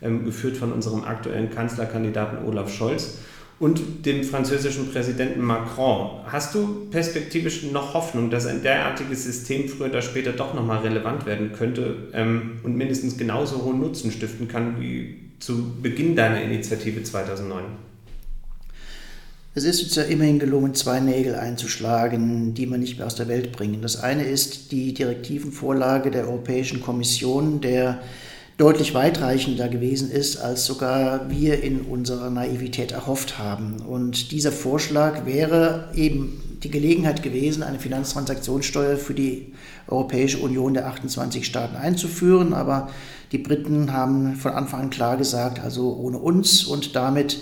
ähm, 0.00 0.24
geführt 0.24 0.56
von 0.56 0.72
unserem 0.72 1.04
aktuellen 1.04 1.50
Kanzlerkandidaten 1.50 2.44
Olaf 2.44 2.72
Scholz 2.72 3.18
und 3.60 4.04
dem 4.06 4.24
französischen 4.24 4.90
Präsidenten 4.90 5.40
Macron. 5.40 6.22
Hast 6.26 6.54
du 6.54 6.88
perspektivisch 6.90 7.62
noch 7.70 7.94
Hoffnung, 7.94 8.28
dass 8.28 8.46
ein 8.46 8.62
derartiges 8.62 9.22
System 9.22 9.68
früher 9.68 9.90
oder 9.90 10.02
später 10.02 10.32
doch 10.32 10.54
nochmal 10.54 10.78
relevant 10.78 11.26
werden 11.26 11.52
könnte 11.52 12.08
ähm, 12.12 12.58
und 12.64 12.76
mindestens 12.76 13.16
genauso 13.16 13.62
hohen 13.64 13.78
Nutzen 13.78 14.10
stiften 14.10 14.48
kann 14.48 14.80
wie 14.80 15.30
zu 15.38 15.80
Beginn 15.80 16.16
deiner 16.16 16.42
Initiative 16.42 17.04
2009? 17.04 17.62
Es 19.54 19.64
ist 19.64 19.82
uns 19.82 19.96
ja 19.96 20.04
immerhin 20.04 20.38
gelungen, 20.38 20.74
zwei 20.74 21.00
Nägel 21.00 21.34
einzuschlagen, 21.34 22.54
die 22.54 22.64
man 22.64 22.80
nicht 22.80 22.96
mehr 22.96 23.06
aus 23.06 23.16
der 23.16 23.28
Welt 23.28 23.52
bringen. 23.52 23.82
Das 23.82 24.02
eine 24.02 24.24
ist 24.24 24.72
die 24.72 24.94
Direktivenvorlage 24.94 26.10
der 26.10 26.26
Europäischen 26.26 26.80
Kommission, 26.80 27.60
der 27.60 28.00
deutlich 28.56 28.94
weitreichender 28.94 29.68
gewesen 29.68 30.10
ist, 30.10 30.38
als 30.38 30.64
sogar 30.64 31.30
wir 31.30 31.62
in 31.62 31.82
unserer 31.82 32.30
Naivität 32.30 32.92
erhofft 32.92 33.38
haben. 33.38 33.82
Und 33.86 34.32
dieser 34.32 34.52
Vorschlag 34.52 35.26
wäre 35.26 35.90
eben 35.94 36.58
die 36.62 36.70
Gelegenheit 36.70 37.22
gewesen, 37.22 37.62
eine 37.62 37.78
Finanztransaktionssteuer 37.78 38.96
für 38.96 39.14
die 39.14 39.52
Europäische 39.86 40.38
Union 40.38 40.72
der 40.72 40.86
28 40.86 41.44
Staaten 41.44 41.76
einzuführen. 41.76 42.54
Aber 42.54 42.88
die 43.32 43.38
Briten 43.38 43.92
haben 43.92 44.34
von 44.36 44.52
Anfang 44.52 44.80
an 44.80 44.90
klar 44.90 45.18
gesagt, 45.18 45.60
also 45.60 45.94
ohne 45.94 46.16
uns 46.16 46.64
und 46.64 46.96
damit 46.96 47.38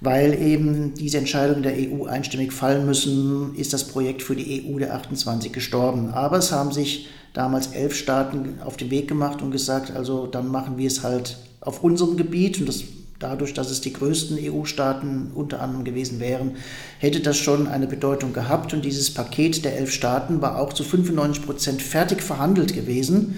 weil 0.00 0.40
eben 0.40 0.94
diese 0.94 1.18
Entscheidungen 1.18 1.62
der 1.62 1.74
EU 1.74 2.04
einstimmig 2.04 2.52
fallen 2.52 2.86
müssen, 2.86 3.54
ist 3.56 3.72
das 3.72 3.88
Projekt 3.88 4.22
für 4.22 4.36
die 4.36 4.66
EU 4.66 4.78
der 4.78 4.94
28 4.94 5.52
gestorben. 5.52 6.10
Aber 6.10 6.38
es 6.38 6.52
haben 6.52 6.72
sich 6.72 7.08
damals 7.32 7.68
elf 7.68 7.94
Staaten 7.94 8.60
auf 8.64 8.76
den 8.76 8.90
Weg 8.90 9.08
gemacht 9.08 9.42
und 9.42 9.50
gesagt, 9.50 9.90
also 9.90 10.26
dann 10.26 10.48
machen 10.48 10.78
wir 10.78 10.86
es 10.86 11.02
halt 11.02 11.38
auf 11.60 11.82
unserem 11.82 12.16
Gebiet 12.16 12.60
und 12.60 12.68
das 12.68 12.84
dadurch, 13.18 13.54
dass 13.54 13.70
es 13.70 13.80
die 13.80 13.92
größten 13.92 14.38
EU-Staaten 14.40 15.30
unter 15.34 15.62
anderem 15.62 15.84
gewesen 15.84 16.20
wären, 16.20 16.56
hätte 16.98 17.20
das 17.20 17.38
schon 17.38 17.66
eine 17.66 17.86
Bedeutung 17.86 18.32
gehabt. 18.32 18.74
Und 18.74 18.84
dieses 18.84 19.12
Paket 19.12 19.64
der 19.64 19.78
elf 19.78 19.92
Staaten 19.92 20.42
war 20.42 20.58
auch 20.58 20.72
zu 20.72 20.84
95 20.84 21.44
Prozent 21.44 21.82
fertig 21.82 22.22
verhandelt 22.22 22.74
gewesen 22.74 23.36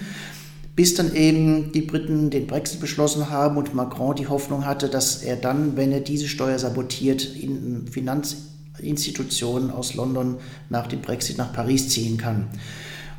bis 0.77 0.93
dann 0.93 1.15
eben 1.15 1.71
die 1.71 1.81
Briten 1.81 2.29
den 2.29 2.45
Brexit 2.45 2.79
beschlossen 2.79 3.31
haben 3.31 3.57
und 3.57 3.73
Macron 3.73 4.15
die 4.15 4.27
Hoffnung 4.27 4.63
hatte, 4.63 4.87
dass 4.87 5.23
er 5.23 5.35
dann, 5.35 5.75
wenn 5.75 5.91
er 5.91 6.01
diese 6.01 6.27
Steuer 6.27 6.59
sabotiert, 6.59 7.25
in 7.35 7.87
Finanzinstitutionen 7.87 9.71
aus 9.71 9.95
London 9.95 10.35
nach 10.69 10.85
dem 10.85 11.01
Brexit 11.01 11.39
nach 11.39 11.51
Paris 11.51 11.89
ziehen 11.89 12.17
kann. 12.17 12.47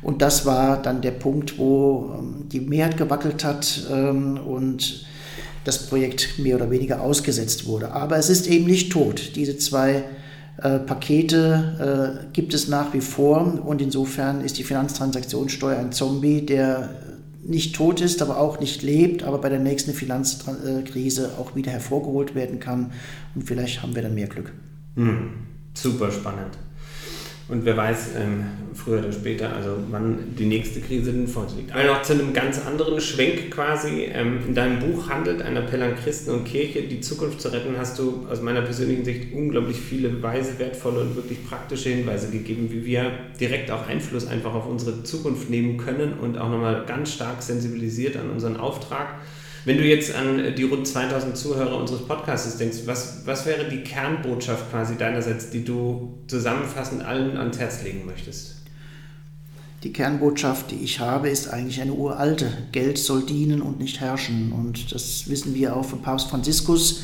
Und 0.01 0.21
das 0.21 0.45
war 0.45 0.81
dann 0.81 1.01
der 1.01 1.11
Punkt, 1.11 1.59
wo 1.59 2.13
ähm, 2.17 2.45
die 2.49 2.61
Mehrheit 2.61 2.95
gewackelt 2.95 3.43
hat 3.43 3.83
ähm, 3.91 4.37
und 4.37 5.05
das 5.65 5.85
Projekt 5.87 6.39
mehr 6.39 6.55
oder 6.55 6.71
weniger 6.71 7.01
ausgesetzt 7.01 7.67
wurde. 7.67 7.91
Aber 7.91 8.15
es 8.15 8.29
ist 8.29 8.47
eben 8.47 8.67
nicht 8.67 8.89
tot. 8.89 9.35
Diese 9.35 9.57
zwei 9.57 10.05
äh, 10.61 10.79
Pakete 10.79 12.23
äh, 12.23 12.27
gibt 12.31 12.53
es 12.53 12.69
nach 12.69 12.93
wie 12.93 13.01
vor 13.01 13.59
und 13.65 13.81
insofern 13.81 14.39
ist 14.39 14.57
die 14.57 14.63
Finanztransaktionssteuer 14.63 15.77
ein 15.77 15.91
Zombie, 15.91 16.45
der 16.45 16.89
nicht 17.43 17.75
tot 17.75 18.01
ist, 18.01 18.21
aber 18.21 18.39
auch 18.39 18.59
nicht 18.59 18.81
lebt, 18.83 19.23
aber 19.23 19.39
bei 19.39 19.49
der 19.49 19.59
nächsten 19.59 19.93
Finanzkrise 19.93 21.31
auch 21.39 21.55
wieder 21.55 21.71
hervorgeholt 21.71 22.35
werden 22.35 22.59
kann. 22.59 22.91
Und 23.35 23.43
vielleicht 23.43 23.81
haben 23.81 23.95
wir 23.95 24.01
dann 24.01 24.15
mehr 24.15 24.27
Glück. 24.27 24.51
Hm, 24.95 25.31
super 25.73 26.11
spannend. 26.11 26.57
Und 27.49 27.65
wer 27.65 27.75
weiß, 27.75 28.09
ähm, 28.15 28.45
früher 28.75 28.99
oder 28.99 29.11
später, 29.11 29.51
also 29.55 29.71
wann 29.89 30.35
die 30.37 30.45
nächste 30.45 30.81
Krise 30.81 31.11
denn 31.11 31.27
vor 31.27 31.43
uns 31.43 31.55
liegt. 31.55 31.73
Aber 31.73 31.83
noch 31.83 32.03
zu 32.03 32.13
einem 32.13 32.31
ganz 32.31 32.63
anderen 32.63 33.01
Schwenk 33.01 33.49
quasi. 33.49 34.07
Ähm, 34.13 34.39
in 34.47 34.53
deinem 34.53 34.79
Buch 34.79 35.09
handelt 35.09 35.41
ein 35.41 35.57
Appell 35.57 35.81
an 35.81 35.95
Christen 35.95 36.29
und 36.29 36.45
Kirche, 36.45 36.83
die 36.83 37.01
Zukunft 37.01 37.41
zu 37.41 37.51
retten, 37.51 37.75
hast 37.75 37.97
du 37.97 38.27
aus 38.29 38.41
meiner 38.41 38.61
persönlichen 38.61 39.03
Sicht 39.03 39.33
unglaublich 39.33 39.77
viele 39.77 40.21
weise, 40.21 40.59
wertvolle 40.59 41.01
und 41.01 41.15
wirklich 41.15 41.43
praktische 41.43 41.89
Hinweise 41.89 42.29
gegeben, 42.29 42.67
wie 42.71 42.85
wir 42.85 43.11
direkt 43.39 43.71
auch 43.71 43.87
Einfluss 43.87 44.27
einfach 44.27 44.53
auf 44.53 44.67
unsere 44.67 45.03
Zukunft 45.03 45.49
nehmen 45.49 45.77
können 45.77 46.19
und 46.19 46.37
auch 46.37 46.49
nochmal 46.49 46.85
ganz 46.85 47.13
stark 47.13 47.41
sensibilisiert 47.41 48.15
an 48.15 48.29
unseren 48.29 48.57
Auftrag 48.57 49.15
wenn 49.69 49.77
du 49.77 49.83
jetzt 49.83 50.15
an 50.15 50.55
die 50.55 50.63
rund 50.63 50.87
2000 50.87 51.37
Zuhörer 51.37 51.77
unseres 51.77 52.01
Podcasts 52.01 52.57
denkst, 52.57 52.79
was, 52.85 53.21
was 53.25 53.45
wäre 53.45 53.69
die 53.69 53.81
Kernbotschaft 53.81 54.71
quasi 54.71 54.97
deinerseits, 54.97 55.51
die 55.51 55.63
du 55.63 56.17
zusammenfassend 56.25 57.05
allen 57.05 57.37
ans 57.37 57.59
Herz 57.59 57.83
legen 57.83 58.03
möchtest? 58.07 58.55
Die 59.83 59.93
Kernbotschaft, 59.93 60.71
die 60.71 60.83
ich 60.83 60.99
habe, 60.99 61.29
ist 61.29 61.49
eigentlich 61.49 61.81
eine 61.81 61.93
uralte. 61.93 62.51
Geld 62.71 62.97
soll 62.97 63.21
dienen 63.21 63.61
und 63.61 63.77
nicht 63.77 63.99
herrschen. 63.99 64.53
Und 64.53 64.91
das 64.91 65.29
wissen 65.29 65.53
wir 65.53 65.75
auch 65.75 65.85
von 65.85 66.01
Papst 66.01 66.31
Franziskus 66.31 67.03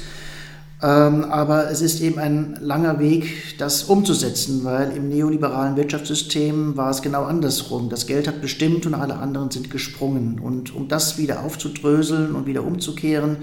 aber 0.86 1.72
es 1.72 1.82
ist 1.82 2.02
eben 2.02 2.20
ein 2.20 2.58
langer 2.62 3.00
Weg, 3.00 3.58
das 3.58 3.86
umzusetzen, 3.86 4.64
weil 4.64 4.96
im 4.96 5.10
neoliberalen 5.10 5.76
Wirtschaftssystem 5.76 6.78
war 6.78 6.92
es 6.92 7.02
genau 7.02 7.24
andersrum. 7.24 7.90
Das 7.90 8.06
Geld 8.06 8.28
hat 8.28 8.42
bestimmt 8.42 8.86
und 8.86 8.94
alle 8.94 9.16
anderen 9.16 9.50
sind 9.50 9.72
gesprungen. 9.72 10.40
Und 10.40 10.76
um 10.76 10.88
das 10.88 11.18
wieder 11.18 11.44
aufzudröseln 11.44 12.36
und 12.36 12.46
wieder 12.46 12.64
umzukehren, 12.64 13.38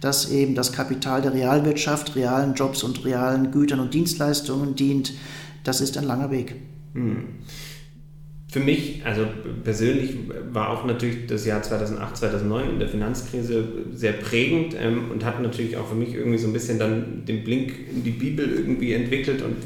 dass 0.00 0.30
eben 0.30 0.54
das 0.54 0.72
Kapital 0.72 1.22
der 1.22 1.34
Realwirtschaft, 1.34 2.14
realen 2.14 2.54
Jobs 2.54 2.82
und 2.82 3.04
realen 3.04 3.50
Gütern 3.50 3.80
und 3.80 3.94
Dienstleistungen 3.94 4.76
dient, 4.76 5.12
das 5.64 5.80
ist 5.80 5.96
ein 5.96 6.04
langer 6.04 6.30
Weg. 6.30 6.54
Hm 6.94 7.24
für 8.56 8.62
mich, 8.62 9.02
also 9.04 9.26
persönlich, 9.64 10.14
war 10.50 10.70
auch 10.70 10.86
natürlich 10.86 11.26
das 11.26 11.44
Jahr 11.44 11.62
2008, 11.62 12.16
2009 12.16 12.70
in 12.70 12.78
der 12.78 12.88
Finanzkrise 12.88 13.64
sehr 13.92 14.12
prägend 14.12 14.74
ähm, 14.80 15.10
und 15.10 15.26
hat 15.26 15.42
natürlich 15.42 15.76
auch 15.76 15.86
für 15.86 15.94
mich 15.94 16.14
irgendwie 16.14 16.38
so 16.38 16.46
ein 16.46 16.54
bisschen 16.54 16.78
dann 16.78 17.26
den 17.26 17.44
Blink 17.44 17.74
in 17.94 18.02
die 18.02 18.12
Bibel 18.12 18.50
irgendwie 18.50 18.94
entwickelt 18.94 19.42
und 19.42 19.56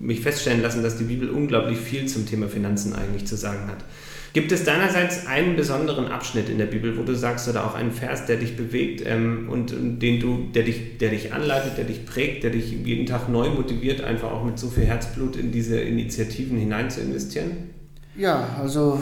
mich 0.00 0.20
feststellen 0.20 0.62
lassen, 0.62 0.82
dass 0.82 0.96
die 0.96 1.04
Bibel 1.04 1.28
unglaublich 1.28 1.76
viel 1.76 2.06
zum 2.06 2.24
Thema 2.24 2.48
Finanzen 2.48 2.94
eigentlich 2.94 3.26
zu 3.26 3.36
sagen 3.36 3.68
hat. 3.68 3.84
Gibt 4.32 4.50
es 4.50 4.64
deinerseits 4.64 5.26
einen 5.26 5.54
besonderen 5.54 6.06
Abschnitt 6.06 6.48
in 6.48 6.56
der 6.56 6.66
Bibel, 6.66 6.96
wo 6.96 7.02
du 7.02 7.14
sagst, 7.14 7.50
oder 7.50 7.66
auch 7.66 7.74
einen 7.74 7.92
Vers, 7.92 8.24
der 8.24 8.38
dich 8.38 8.56
bewegt 8.56 9.02
ähm, 9.04 9.50
und, 9.50 9.74
und, 9.74 9.98
den 9.98 10.20
du, 10.20 10.48
der 10.54 10.62
dich, 10.62 10.96
der 10.96 11.10
dich 11.10 11.34
anleitet, 11.34 11.76
der 11.76 11.84
dich 11.84 12.06
prägt, 12.06 12.44
der 12.44 12.50
dich 12.52 12.70
jeden 12.70 13.04
Tag 13.04 13.28
neu 13.28 13.50
motiviert, 13.50 14.00
einfach 14.00 14.32
auch 14.32 14.46
mit 14.46 14.58
so 14.58 14.70
viel 14.70 14.86
Herzblut 14.86 15.36
in 15.36 15.52
diese 15.52 15.78
Initiativen 15.78 16.56
hinein 16.56 16.88
zu 16.88 17.02
investieren? 17.02 17.77
Ja, 18.18 18.48
also 18.60 19.00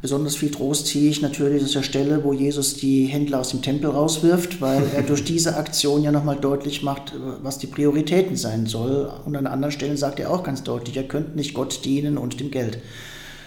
besonders 0.00 0.36
viel 0.36 0.50
Trost 0.50 0.86
ziehe 0.86 1.10
ich 1.10 1.20
natürlich 1.20 1.62
aus 1.62 1.72
der 1.72 1.82
Stelle, 1.82 2.24
wo 2.24 2.32
Jesus 2.32 2.76
die 2.76 3.04
Händler 3.04 3.40
aus 3.40 3.50
dem 3.50 3.60
Tempel 3.60 3.90
rauswirft, 3.90 4.62
weil 4.62 4.84
er 4.96 5.02
durch 5.02 5.22
diese 5.32 5.56
Aktion 5.56 6.02
ja 6.02 6.10
nochmal 6.10 6.36
deutlich 6.36 6.82
macht, 6.82 7.12
was 7.42 7.58
die 7.58 7.66
Prioritäten 7.66 8.36
sein 8.36 8.64
soll. 8.64 9.12
Und 9.26 9.36
an 9.36 9.46
anderen 9.46 9.70
Stellen 9.70 9.98
sagt 9.98 10.18
er 10.18 10.30
auch 10.30 10.44
ganz 10.44 10.62
deutlich, 10.62 10.96
ihr 10.96 11.06
könnt 11.06 11.36
nicht 11.36 11.52
Gott 11.52 11.84
dienen 11.84 12.16
und 12.16 12.40
dem 12.40 12.50
Geld. 12.50 12.78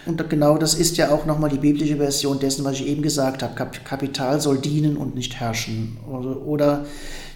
Und 0.06 0.30
genau 0.30 0.60
das 0.60 0.76
ist 0.76 0.98
ja 0.98 1.10
auch 1.10 1.26
nochmal 1.26 1.50
die 1.50 1.58
biblische 1.58 1.98
Version 1.98 2.40
dessen, 2.40 2.64
was 2.64 2.74
ich 2.74 2.88
eben 2.88 3.02
gesagt 3.02 3.42
habe. 3.42 3.72
Kapital 3.84 4.40
soll 4.40 4.60
dienen 4.60 4.98
und 4.98 5.16
nicht 5.16 5.40
herrschen. 5.40 5.98
Oder 6.46 6.86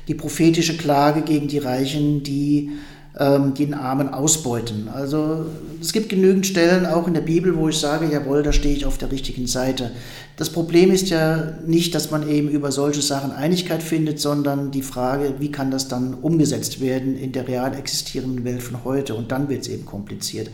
die 0.07 0.13
prophetische 0.13 0.77
Klage 0.77 1.21
gegen 1.23 1.47
die 1.47 1.57
Reichen, 1.57 2.21
die 2.21 2.71
ähm, 3.17 3.53
den 3.53 3.73
Armen 3.73 4.09
ausbeuten. 4.09 4.89
Also 4.93 5.45
es 5.79 5.93
gibt 5.93 6.09
genügend 6.09 6.45
Stellen 6.45 6.85
auch 6.85 7.07
in 7.07 7.13
der 7.13 7.21
Bibel, 7.21 7.55
wo 7.55 7.69
ich 7.69 7.77
sage, 7.77 8.11
jawohl, 8.11 8.43
da 8.43 8.51
stehe 8.51 8.75
ich 8.75 8.85
auf 8.85 8.97
der 8.97 9.11
richtigen 9.11 9.47
Seite. 9.47 9.91
Das 10.37 10.49
Problem 10.49 10.91
ist 10.91 11.09
ja 11.09 11.53
nicht, 11.65 11.95
dass 11.95 12.11
man 12.11 12.27
eben 12.27 12.49
über 12.49 12.71
solche 12.71 13.01
Sachen 13.01 13.31
Einigkeit 13.31 13.81
findet, 13.81 14.19
sondern 14.19 14.71
die 14.71 14.81
Frage, 14.81 15.35
wie 15.39 15.51
kann 15.51 15.71
das 15.71 15.87
dann 15.87 16.13
umgesetzt 16.13 16.81
werden 16.81 17.17
in 17.17 17.31
der 17.31 17.47
real 17.47 17.73
existierenden 17.75 18.43
Welt 18.43 18.61
von 18.61 18.83
heute? 18.83 19.15
Und 19.15 19.31
dann 19.31 19.47
wird 19.47 19.61
es 19.61 19.69
eben 19.69 19.85
kompliziert. 19.85 20.49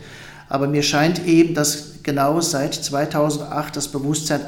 Aber 0.48 0.68
mir 0.68 0.82
scheint 0.82 1.26
eben, 1.26 1.54
dass 1.54 2.02
genau 2.02 2.40
seit 2.40 2.74
2008 2.74 3.74
das 3.74 3.88
Bewusstsein 3.88 4.40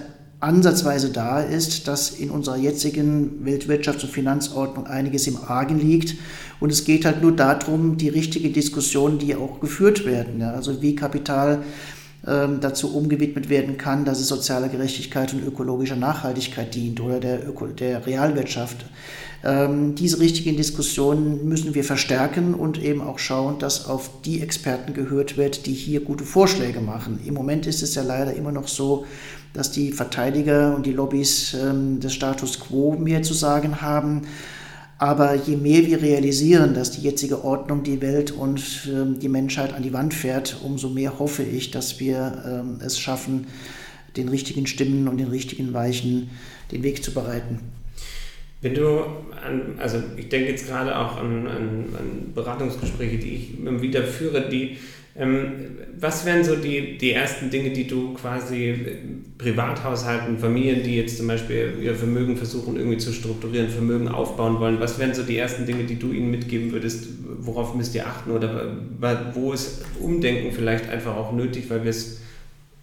ansatzweise 0.45 1.11
da 1.11 1.41
ist, 1.41 1.89
dass 1.89 2.11
in 2.11 2.31
unserer 2.31 2.57
jetzigen 2.57 3.45
Weltwirtschafts- 3.45 4.03
und 4.03 4.13
Finanzordnung 4.13 4.87
einiges 4.87 5.27
im 5.27 5.39
Argen 5.39 5.81
liegt. 5.81 6.17
Und 6.61 6.71
es 6.71 6.85
geht 6.85 7.05
halt 7.05 7.23
nur 7.23 7.33
darum, 7.33 7.97
die 7.97 8.11
richtige 8.11 8.51
Diskussion, 8.51 9.19
die 9.19 9.35
auch 9.35 9.61
geführt 9.61 10.05
werden. 10.05 10.41
Ja, 10.41 10.53
also 10.53 10.83
wie 10.83 10.95
Kapital 10.95 11.63
ähm, 12.27 12.59
dazu 12.61 12.95
umgewidmet 12.95 13.49
werden 13.49 13.77
kann, 13.77 14.05
dass 14.05 14.21
es 14.21 14.29
sozialer 14.29 14.69
Gerechtigkeit 14.69 15.33
und 15.35 15.45
ökologischer 15.47 15.97
Nachhaltigkeit 15.97 16.75
dient 16.75 17.01
oder 17.01 17.21
der, 17.21 17.47
Öko 17.49 17.67
der 17.67 18.07
Realwirtschaft. 18.07 18.87
Ähm, 19.45 19.95
diese 19.95 20.21
richtigen 20.21 20.57
Diskussionen 20.57 21.47
müssen 21.47 21.75
wir 21.75 21.85
verstärken 21.85 22.55
und 22.55 22.83
eben 22.83 23.03
auch 23.03 23.19
schauen, 23.19 23.59
dass 23.59 23.87
auf 23.87 24.11
die 24.25 24.41
Experten 24.41 24.95
gehört 24.95 25.37
wird, 25.37 25.67
die 25.67 25.75
hier 25.75 26.01
gute 26.01 26.25
Vorschläge 26.25 26.81
machen. 26.81 27.21
Im 27.27 27.35
Moment 27.35 27.67
ist 27.67 27.83
es 27.83 27.95
ja 27.95 28.03
leider 28.03 28.35
immer 28.35 28.53
noch 28.53 28.69
so, 28.69 29.05
dass 29.55 29.71
die 29.71 29.93
Verteidiger 29.93 30.75
und 30.77 30.85
die 30.85 30.93
Lobbys 30.93 31.55
ähm, 31.55 32.01
des 32.01 32.13
Status 32.13 32.61
quo 32.61 32.93
mehr 32.93 33.23
zu 33.23 33.33
sagen 33.33 33.81
haben. 33.81 34.23
Aber 34.99 35.35
je 35.35 35.57
mehr 35.57 35.87
wir 35.87 36.03
realisieren, 36.03 36.75
dass 36.75 36.91
die 36.91 37.03
jetzige 37.03 37.45
Ordnung 37.45 37.83
die 37.83 38.01
Welt 38.01 38.31
und 38.31 38.89
ähm, 38.89 39.19
die 39.19 39.29
Menschheit 39.29 39.73
an 39.73 39.83
die 39.83 39.93
Wand 39.93 40.13
fährt, 40.13 40.59
umso 40.63 40.89
mehr 40.89 41.19
hoffe 41.19 41.43
ich, 41.43 41.71
dass 41.71 42.01
wir 42.01 42.45
ähm, 42.47 42.79
es 42.85 42.99
schaffen, 42.99 43.47
den 44.17 44.29
richtigen 44.29 44.67
Stimmen 44.67 45.09
und 45.09 45.19
den 45.19 45.29
richtigen 45.29 45.73
Weichen 45.73 46.31
den 46.71 46.83
Weg 46.83 47.03
zu 47.03 47.13
bereiten. 47.13 47.61
Wenn 48.61 48.75
du 48.75 49.01
an, 49.45 49.79
also 49.79 50.03
ich 50.17 50.29
denke 50.31 50.51
jetzt 50.51 50.69
gerade 50.69 50.97
auch 50.97 51.17
an, 51.19 51.47
an, 51.47 51.85
an 51.99 52.33
Beratungsgespräche, 52.35 53.19
die 53.19 53.35
ich 53.35 53.59
immer 53.59 53.83
wieder 53.83 54.03
führe, 54.03 54.49
die 54.49 54.79
was 55.17 56.27
wären 56.27 56.43
so 56.43 56.57
die, 56.57 56.99
die 56.99 57.13
ersten 57.13 57.49
Dinge, 57.49 57.71
die 57.71 57.87
du 57.87 58.15
quasi 58.15 58.75
Privathaushalten, 59.39 60.39
Familien, 60.39 60.83
die 60.83 60.97
jetzt 60.97 61.19
zum 61.19 61.29
Beispiel 61.29 61.75
ihr 61.81 61.95
Vermögen 61.95 62.37
versuchen 62.37 62.77
irgendwie 62.77 62.99
zu 62.99 63.13
strukturieren, 63.13 63.69
Vermögen 63.69 64.09
aufbauen 64.09 64.59
wollen, 64.59 64.81
was 64.81 64.99
wären 64.99 65.15
so 65.15 65.23
die 65.23 65.39
ersten 65.39 65.67
Dinge, 65.67 65.85
die 65.85 66.01
du 66.01 66.11
ihnen 66.11 66.33
mitgeben 66.33 66.73
würdest, 66.73 67.07
worauf 67.39 67.77
müsst 67.77 67.95
ihr 67.95 68.09
achten 68.09 68.33
oder 68.33 68.77
wo 69.35 69.53
ist 69.53 69.85
Umdenken 70.01 70.51
vielleicht 70.51 70.89
einfach 70.89 71.15
auch 71.15 71.33
nötig, 71.33 71.71
weil 71.71 71.85
wir 71.85 71.91
es 71.91 72.21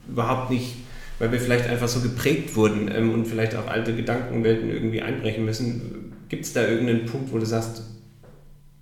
überhaupt 0.07 0.51
nicht, 0.51 0.75
weil 1.19 1.33
wir 1.33 1.39
vielleicht 1.39 1.67
einfach 1.67 1.89
so 1.89 1.99
geprägt 1.99 2.55
wurden 2.55 2.89
ähm, 2.95 3.13
und 3.13 3.27
vielleicht 3.27 3.55
auch 3.55 3.67
alte 3.67 3.93
Gedankenwelten 3.93 4.69
irgendwie 4.69 5.01
einbrechen 5.01 5.43
müssen. 5.43 6.13
Gibt 6.29 6.45
es 6.45 6.53
da 6.53 6.65
irgendeinen 6.65 7.05
Punkt, 7.05 7.33
wo 7.33 7.39
du 7.39 7.45
sagst, 7.45 7.83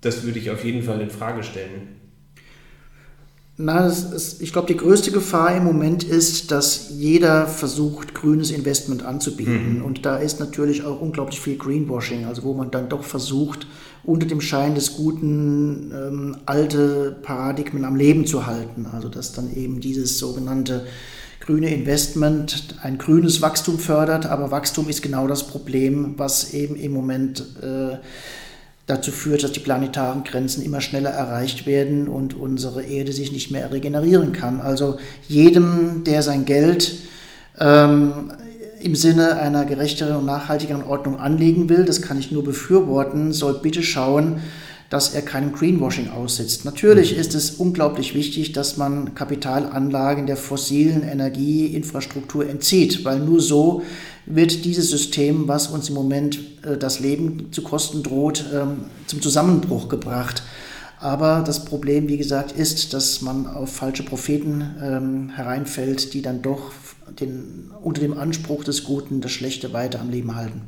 das 0.02 0.24
würde 0.24 0.38
ich 0.38 0.52
auf 0.52 0.64
jeden 0.64 0.84
Fall 0.84 1.02
in 1.02 1.10
Frage 1.10 1.42
stellen? 1.42 2.00
Na, 3.62 3.88
ist, 3.88 4.42
ich 4.42 4.54
glaube, 4.54 4.68
die 4.68 4.78
größte 4.78 5.12
Gefahr 5.12 5.54
im 5.54 5.66
Moment 5.66 6.06
ist, 6.06 6.50
dass 6.50 6.92
jeder 6.92 7.46
versucht, 7.46 8.16
grünes 8.16 8.52
Investment 8.52 9.04
anzubieten. 9.04 9.80
Mhm. 9.80 9.84
Und 9.84 10.06
da 10.06 10.16
ist 10.16 10.40
natürlich 10.40 10.86
auch 10.86 11.02
unglaublich 11.02 11.42
viel 11.42 11.58
Greenwashing, 11.58 12.26
also 12.26 12.44
wo 12.44 12.54
man 12.54 12.72
dann 12.72 12.88
doch 12.88 13.04
versucht, 13.04 13.68
unter 14.06 14.26
dem 14.26 14.40
Schein 14.40 14.76
des 14.76 14.96
Guten 14.96 15.92
ähm, 15.94 16.38
alte 16.46 17.18
Paradigmen 17.22 17.84
am 17.84 17.98
Leben 17.98 18.26
zu 18.26 18.48
halten. 18.48 18.86
Also 18.94 19.10
dass 19.10 19.34
dann 19.34 19.54
eben 19.54 19.82
dieses 19.82 20.20
sogenannte 20.20 20.86
grüne 21.42 21.70
Investment 21.74 22.76
ein 22.82 22.98
grünes 22.98 23.42
Wachstum 23.42 23.78
fördert, 23.78 24.26
aber 24.26 24.52
Wachstum 24.52 24.88
ist 24.88 25.02
genau 25.02 25.28
das 25.28 25.46
Problem, 25.46 26.14
was 26.16 26.54
eben 26.54 26.78
im 26.78 26.94
Moment 26.94 27.44
äh, 27.62 27.98
dazu 28.90 29.12
führt, 29.12 29.44
dass 29.44 29.52
die 29.52 29.60
planetaren 29.60 30.24
Grenzen 30.24 30.64
immer 30.64 30.82
schneller 30.82 31.12
erreicht 31.12 31.68
werden 31.68 32.08
und 32.08 32.34
unsere 32.34 32.84
Erde 32.84 33.12
sich 33.12 33.32
nicht 33.32 33.52
mehr 33.52 33.72
regenerieren 33.72 34.32
kann. 34.32 34.62
Also 34.62 34.98
jedem, 35.28 36.04
der 36.06 36.24
sein 36.24 36.46
Geld 36.46 36.96
ähm, 37.60 38.32
im 38.82 38.96
Sinne 38.96 39.38
einer 39.38 39.66
gerechteren 39.66 40.16
und 40.16 40.26
nachhaltigeren 40.26 40.84
Ordnung 40.84 41.20
anlegen 41.20 41.70
will, 41.70 41.86
das 41.86 42.02
kann 42.02 42.18
ich 42.18 42.32
nur 42.32 42.44
befürworten, 42.44 43.32
soll 43.32 43.60
bitte 43.62 43.84
schauen, 43.84 44.42
dass 44.90 45.14
er 45.14 45.22
keinem 45.22 45.54
Greenwashing 45.54 46.10
aussetzt. 46.10 46.66
Natürlich 46.66 47.16
ist 47.16 47.36
es 47.36 47.52
unglaublich 47.52 48.16
wichtig, 48.16 48.54
dass 48.54 48.78
man 48.78 49.14
Kapitalanlagen 49.14 50.26
der 50.26 50.38
fossilen 50.38 51.04
Energieinfrastruktur 51.04 52.50
entzieht, 52.50 53.06
weil 53.06 53.20
nur 53.20 53.40
so 53.40 53.84
wird 54.26 54.66
dieses 54.66 54.90
System, 54.90 55.48
was 55.48 55.68
uns 55.68 55.90
im 55.90 55.96
Moment 55.96 56.40
äh, 56.64 56.78
das 56.78 57.00
Leben 57.00 57.52
zu 57.52 57.62
kosten 57.62 58.04
droht, 58.04 58.46
ähm, 58.54 58.86
zum 59.06 59.22
Zusammenbruch 59.22 59.90
gebracht. 59.90 60.44
Aber 61.00 61.44
das 61.46 61.64
Problem, 61.64 62.10
wie 62.10 62.18
gesagt, 62.18 62.52
ist, 62.52 62.94
dass 62.94 63.22
man 63.22 63.48
auf 63.48 63.74
falsche 63.74 64.04
Propheten 64.04 64.76
ähm, 64.82 65.30
hereinfällt, 65.30 66.14
die 66.14 66.22
dann 66.22 66.42
doch 66.42 66.74
den, 67.20 67.72
unter 67.82 68.02
dem 68.02 68.18
Anspruch 68.18 68.64
des 68.64 68.84
Guten 68.84 69.22
das 69.22 69.32
Schlechte 69.32 69.72
weiter 69.72 70.02
am 70.02 70.10
Leben 70.10 70.36
halten. 70.36 70.62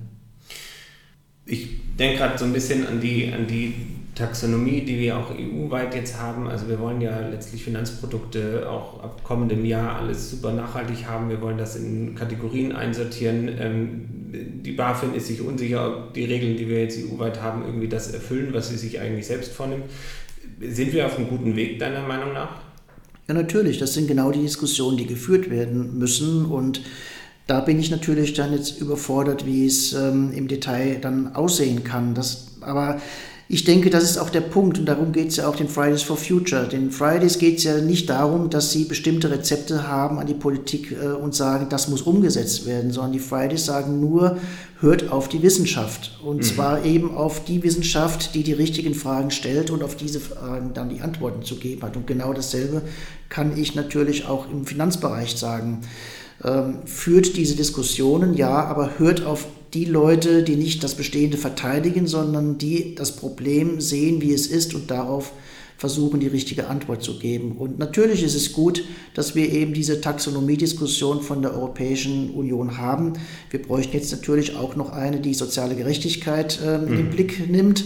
Ich 1.45 1.67
denke 1.99 2.19
gerade 2.19 2.37
so 2.37 2.45
ein 2.45 2.53
bisschen 2.53 2.87
an 2.87 3.01
die, 3.01 3.31
an 3.33 3.45
die 3.47 3.73
Taxonomie, 4.21 4.81
die 4.81 4.99
wir 4.99 5.17
auch 5.17 5.31
EU-weit 5.31 5.95
jetzt 5.95 6.19
haben. 6.19 6.47
Also 6.47 6.69
wir 6.69 6.79
wollen 6.79 7.01
ja 7.01 7.27
letztlich 7.27 7.63
Finanzprodukte 7.63 8.69
auch 8.69 9.03
ab 9.03 9.23
kommendem 9.23 9.65
Jahr 9.65 9.97
alles 9.97 10.29
super 10.29 10.51
nachhaltig 10.51 11.07
haben. 11.07 11.29
Wir 11.29 11.41
wollen 11.41 11.57
das 11.57 11.75
in 11.75 12.13
Kategorien 12.13 12.71
einsortieren. 12.71 13.49
Ähm, 13.59 14.05
die 14.63 14.71
BaFin 14.71 15.15
ist 15.15 15.27
sich 15.27 15.41
unsicher, 15.41 15.87
ob 15.87 16.13
die 16.13 16.25
Regeln, 16.25 16.55
die 16.55 16.69
wir 16.69 16.81
jetzt 16.81 16.99
EU-weit 16.99 17.41
haben, 17.41 17.65
irgendwie 17.65 17.87
das 17.87 18.13
erfüllen, 18.13 18.53
was 18.53 18.69
sie 18.69 18.77
sich 18.77 18.99
eigentlich 18.99 19.25
selbst 19.25 19.51
vornimmt. 19.51 19.85
Sind 20.61 20.93
wir 20.93 21.07
auf 21.07 21.17
einem 21.17 21.27
guten 21.27 21.55
Weg, 21.55 21.79
deiner 21.79 22.07
Meinung 22.07 22.33
nach? 22.33 22.61
Ja, 23.27 23.33
natürlich. 23.33 23.79
Das 23.79 23.93
sind 23.93 24.07
genau 24.07 24.31
die 24.31 24.41
Diskussionen, 24.41 24.97
die 24.97 25.07
geführt 25.07 25.49
werden 25.49 25.97
müssen. 25.97 26.45
Und 26.45 26.81
da 27.47 27.59
bin 27.59 27.79
ich 27.79 27.89
natürlich 27.89 28.33
dann 28.33 28.53
jetzt 28.53 28.79
überfordert, 28.79 29.47
wie 29.47 29.65
es 29.65 29.93
ähm, 29.93 30.31
im 30.31 30.47
Detail 30.47 30.99
dann 31.01 31.35
aussehen 31.35 31.83
kann. 31.83 32.13
Das, 32.13 32.57
aber 32.61 33.01
ich 33.53 33.65
denke, 33.65 33.89
das 33.89 34.05
ist 34.05 34.17
auch 34.17 34.29
der 34.29 34.39
Punkt 34.39 34.79
und 34.79 34.86
darum 34.86 35.12
geht 35.12 35.27
es 35.27 35.36
ja 35.36 35.50
auch 35.50 35.58
den 35.58 35.67
Fridays 35.67 36.03
for 36.03 36.15
Future. 36.15 36.70
Den 36.70 36.89
Fridays 36.89 37.38
geht 37.38 37.58
es 37.58 37.65
ja 37.65 37.79
nicht 37.79 38.10
darum, 38.10 38.50
dass 38.50 38.72
sie 38.72 38.86
bestimmte 38.86 39.29
Rezepte 39.29 39.89
haben 39.89 40.19
an 40.19 40.28
die 40.28 40.34
Politik 40.34 40.93
äh, 40.93 41.08
und 41.08 41.36
sagen, 41.36 41.67
das 41.67 41.89
muss 41.89 42.02
umgesetzt 42.02 42.65
werden, 42.65 42.91
sondern 42.91 43.12
die 43.12 43.19
Fridays 43.19 43.65
sagen 43.65 43.99
nur, 43.99 44.38
hört 44.80 45.12
auf 45.12 45.28
die 45.28 45.43
Wissenschaft. 45.43 46.17
Und 46.23 46.38
mhm. 46.38 46.41
zwar 46.43 46.86
eben 46.86 47.13
auf 47.13 47.43
die 47.43 47.62
Wissenschaft, 47.62 48.36
die 48.36 48.43
die 48.43 48.54
richtigen 48.54 48.95
Fragen 48.95 49.32
stellt 49.32 49.69
und 49.69 49.84
auf 49.84 49.97
diese 49.97 50.21
Fragen 50.21 50.73
dann 50.73 50.88
die 50.88 51.02
Antworten 51.02 51.43
zu 51.43 51.58
geben 51.58 51.82
hat. 51.82 51.97
Und 51.97 52.08
genau 52.08 52.32
dasselbe 52.32 52.84
kann 53.28 53.58
ich 53.58 53.75
natürlich 53.75 54.28
auch 54.28 54.49
im 54.49 54.65
Finanzbereich 54.65 55.36
sagen. 55.36 55.82
Ähm, 56.41 56.78
führt 56.86 57.36
diese 57.36 57.58
Diskussionen, 57.58 58.34
ja, 58.34 58.63
aber 58.63 58.97
hört 58.97 59.25
auf 59.25 59.45
die 59.73 59.86
Leute, 59.86 60.43
die 60.43 60.55
nicht 60.55 60.84
das 60.84 60.95
Bestehende 60.95 61.38
verteidigen, 61.38 62.07
sondern 62.07 62.57
die 62.57 62.95
das 62.95 63.15
Problem 63.15 63.79
sehen, 63.79 64.21
wie 64.21 64.34
es 64.34 64.47
ist 64.47 64.73
und 64.73 64.91
darauf 64.91 65.34
versuchen, 65.81 66.19
die 66.19 66.27
richtige 66.27 66.67
Antwort 66.67 67.01
zu 67.01 67.17
geben. 67.17 67.53
Und 67.53 67.79
natürlich 67.79 68.21
ist 68.21 68.36
es 68.36 68.53
gut, 68.53 68.84
dass 69.15 69.34
wir 69.34 69.51
eben 69.51 69.73
diese 69.73 69.99
Taxonomie-Diskussion 69.99 71.23
von 71.23 71.41
der 71.41 71.55
Europäischen 71.55 72.29
Union 72.36 72.77
haben. 72.77 73.13
Wir 73.49 73.62
bräuchten 73.62 73.97
jetzt 73.97 74.12
natürlich 74.12 74.55
auch 74.55 74.75
noch 74.75 74.91
eine, 74.91 75.21
die 75.21 75.34
soziale 75.34 75.75
Gerechtigkeit 75.75 76.60
äh, 76.63 76.77
mhm. 76.77 76.88
in 76.88 76.97
den 76.97 77.10
Blick 77.10 77.49
nimmt. 77.49 77.86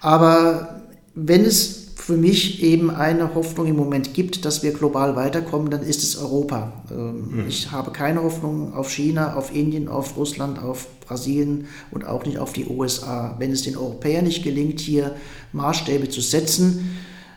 Aber 0.00 0.82
wenn 1.14 1.46
es 1.46 1.79
für 2.00 2.16
mich 2.16 2.62
eben 2.62 2.90
eine 2.90 3.34
Hoffnung 3.34 3.66
im 3.66 3.76
Moment 3.76 4.14
gibt, 4.14 4.44
dass 4.44 4.62
wir 4.62 4.72
global 4.72 5.16
weiterkommen, 5.16 5.70
dann 5.70 5.82
ist 5.82 6.02
es 6.02 6.16
Europa. 6.16 6.72
Ähm, 6.90 7.42
mhm. 7.42 7.48
Ich 7.48 7.70
habe 7.70 7.90
keine 7.90 8.22
Hoffnung 8.22 8.74
auf 8.74 8.90
China, 8.90 9.34
auf 9.34 9.54
Indien, 9.54 9.88
auf 9.88 10.16
Russland, 10.16 10.62
auf 10.62 10.88
Brasilien 11.00 11.66
und 11.90 12.06
auch 12.06 12.24
nicht 12.24 12.38
auf 12.38 12.52
die 12.52 12.66
USA. 12.66 13.36
Wenn 13.38 13.52
es 13.52 13.62
den 13.62 13.76
Europäern 13.76 14.24
nicht 14.24 14.42
gelingt, 14.42 14.80
hier 14.80 15.14
Maßstäbe 15.52 16.08
zu 16.08 16.20
setzen, 16.20 16.96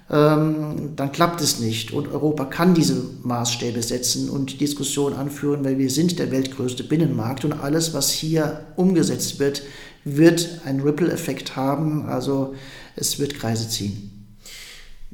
ähm, 0.09 0.91
dann 0.95 1.11
klappt 1.11 1.41
es 1.41 1.59
nicht. 1.59 1.91
Und 1.91 2.07
Europa 2.07 2.45
kann 2.45 2.73
diese 2.73 3.03
Maßstäbe 3.23 3.81
setzen 3.81 4.29
und 4.29 4.61
Diskussionen 4.61 5.15
anführen, 5.15 5.65
weil 5.65 5.77
wir 5.77 5.89
sind 5.89 6.19
der 6.19 6.31
weltgrößte 6.31 6.83
Binnenmarkt 6.83 7.43
und 7.45 7.53
alles, 7.53 7.93
was 7.93 8.11
hier 8.11 8.61
umgesetzt 8.75 9.39
wird, 9.39 9.63
wird 10.05 10.61
einen 10.65 10.81
Ripple-Effekt 10.81 11.55
haben. 11.55 12.05
Also 12.05 12.53
es 12.95 13.19
wird 13.19 13.35
Kreise 13.35 13.67
ziehen. 13.69 14.12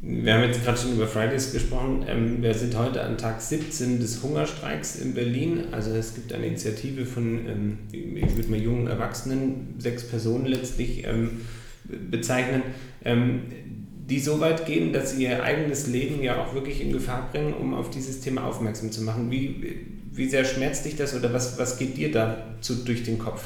Wir 0.01 0.33
haben 0.33 0.43
jetzt 0.43 0.63
gerade 0.63 0.77
schon 0.77 0.93
über 0.93 1.07
Fridays 1.07 1.51
gesprochen. 1.51 2.05
Ähm, 2.07 2.41
wir 2.41 2.53
sind 2.53 2.77
heute 2.77 3.01
an 3.03 3.17
Tag 3.17 3.41
17 3.41 3.99
des 3.99 4.23
Hungerstreiks 4.23 4.95
in 4.95 5.13
Berlin. 5.13 5.65
Also 5.71 5.91
es 5.91 6.15
gibt 6.15 6.31
eine 6.31 6.47
Initiative 6.47 7.05
von, 7.05 7.45
ähm, 7.47 7.77
ich 7.91 8.35
würde 8.35 8.49
mal 8.49 8.59
jungen 8.59 8.88
Erwachsenen, 8.88 9.75
sechs 9.77 10.07
Personen 10.07 10.45
letztlich 10.45 11.05
ähm, 11.05 11.41
bezeichnen, 12.12 12.62
die 13.03 14.19
so 14.19 14.39
weit 14.39 14.65
gehen, 14.67 14.93
dass 14.93 15.15
sie 15.15 15.23
ihr 15.23 15.41
eigenes 15.41 15.88
Leben 15.88 16.21
ja 16.21 16.39
auch 16.39 16.53
wirklich 16.53 16.81
in 16.81 16.91
Gefahr 16.91 17.29
bringen, 17.31 17.53
um 17.53 17.73
auf 17.73 17.89
dieses 17.89 18.19
Thema 18.19 18.43
aufmerksam 18.43 18.91
zu 18.91 19.01
machen. 19.01 19.31
Wie, 19.31 19.85
wie 20.12 20.29
sehr 20.29 20.45
schmerzt 20.45 20.85
dich 20.85 20.97
das 20.97 21.15
oder 21.15 21.33
was, 21.33 21.57
was 21.57 21.79
geht 21.79 21.97
dir 21.97 22.12
dazu 22.12 22.75
durch 22.75 23.03
den 23.03 23.17
Kopf? 23.17 23.43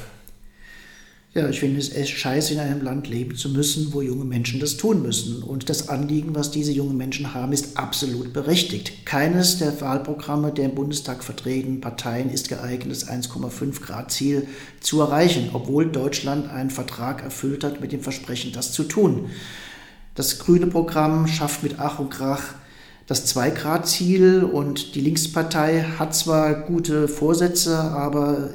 Ja, 1.35 1.49
ich 1.49 1.61
finde 1.61 1.79
es 1.79 1.95
echt 1.95 2.15
scheiße, 2.15 2.53
in 2.53 2.59
einem 2.59 2.83
Land 2.83 3.07
leben 3.07 3.35
zu 3.35 3.49
müssen, 3.49 3.91
wo 3.91 4.03
junge 4.03 4.23
Menschen 4.23 4.59
das 4.59 4.77
tun 4.77 5.01
müssen. 5.01 5.41
Und 5.41 5.67
das 5.67 5.89
Anliegen, 5.89 6.35
was 6.35 6.51
diese 6.51 6.71
jungen 6.71 6.95
Menschen 6.95 7.33
haben, 7.33 7.53
ist 7.53 7.75
absolut 7.75 8.33
berechtigt. 8.33 9.03
Keines 9.03 9.57
der 9.57 9.81
Wahlprogramme 9.81 10.51
der 10.51 10.65
im 10.65 10.75
Bundestag 10.75 11.23
vertretenen 11.23 11.81
Parteien 11.81 12.29
ist 12.29 12.49
geeignet, 12.49 12.91
das 12.91 13.09
1,5 13.09 13.81
Grad 13.81 14.11
Ziel 14.11 14.47
zu 14.79 15.01
erreichen, 15.01 15.49
obwohl 15.53 15.91
Deutschland 15.91 16.51
einen 16.51 16.69
Vertrag 16.69 17.23
erfüllt 17.23 17.63
hat 17.63 17.81
mit 17.81 17.91
dem 17.91 18.01
Versprechen, 18.01 18.51
das 18.53 18.71
zu 18.71 18.83
tun. 18.83 19.31
Das 20.13 20.37
grüne 20.37 20.67
Programm 20.67 21.25
schafft 21.25 21.63
mit 21.63 21.79
Ach 21.79 21.97
und 21.97 22.11
Krach 22.11 22.43
das 23.07 23.35
2-Grad-Ziel 23.35 24.43
und 24.43 24.93
die 24.93 25.01
Linkspartei 25.01 25.83
hat 25.97 26.15
zwar 26.15 26.53
gute 26.53 27.07
Vorsätze, 27.07 27.77
aber 27.77 28.51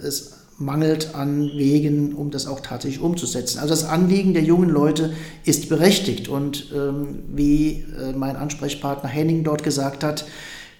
es 0.00 0.39
mangelt 0.60 1.14
an 1.14 1.50
Wegen, 1.56 2.14
um 2.14 2.30
das 2.30 2.46
auch 2.46 2.60
tatsächlich 2.60 3.00
umzusetzen. 3.00 3.58
Also 3.58 3.70
das 3.70 3.84
Anliegen 3.84 4.34
der 4.34 4.42
jungen 4.42 4.68
Leute 4.68 5.14
ist 5.44 5.68
berechtigt 5.68 6.28
und 6.28 6.70
ähm, 6.74 7.20
wie 7.34 7.84
äh, 7.98 8.12
mein 8.14 8.36
Ansprechpartner 8.36 9.08
Henning 9.08 9.42
dort 9.42 9.62
gesagt 9.62 10.04
hat, 10.04 10.26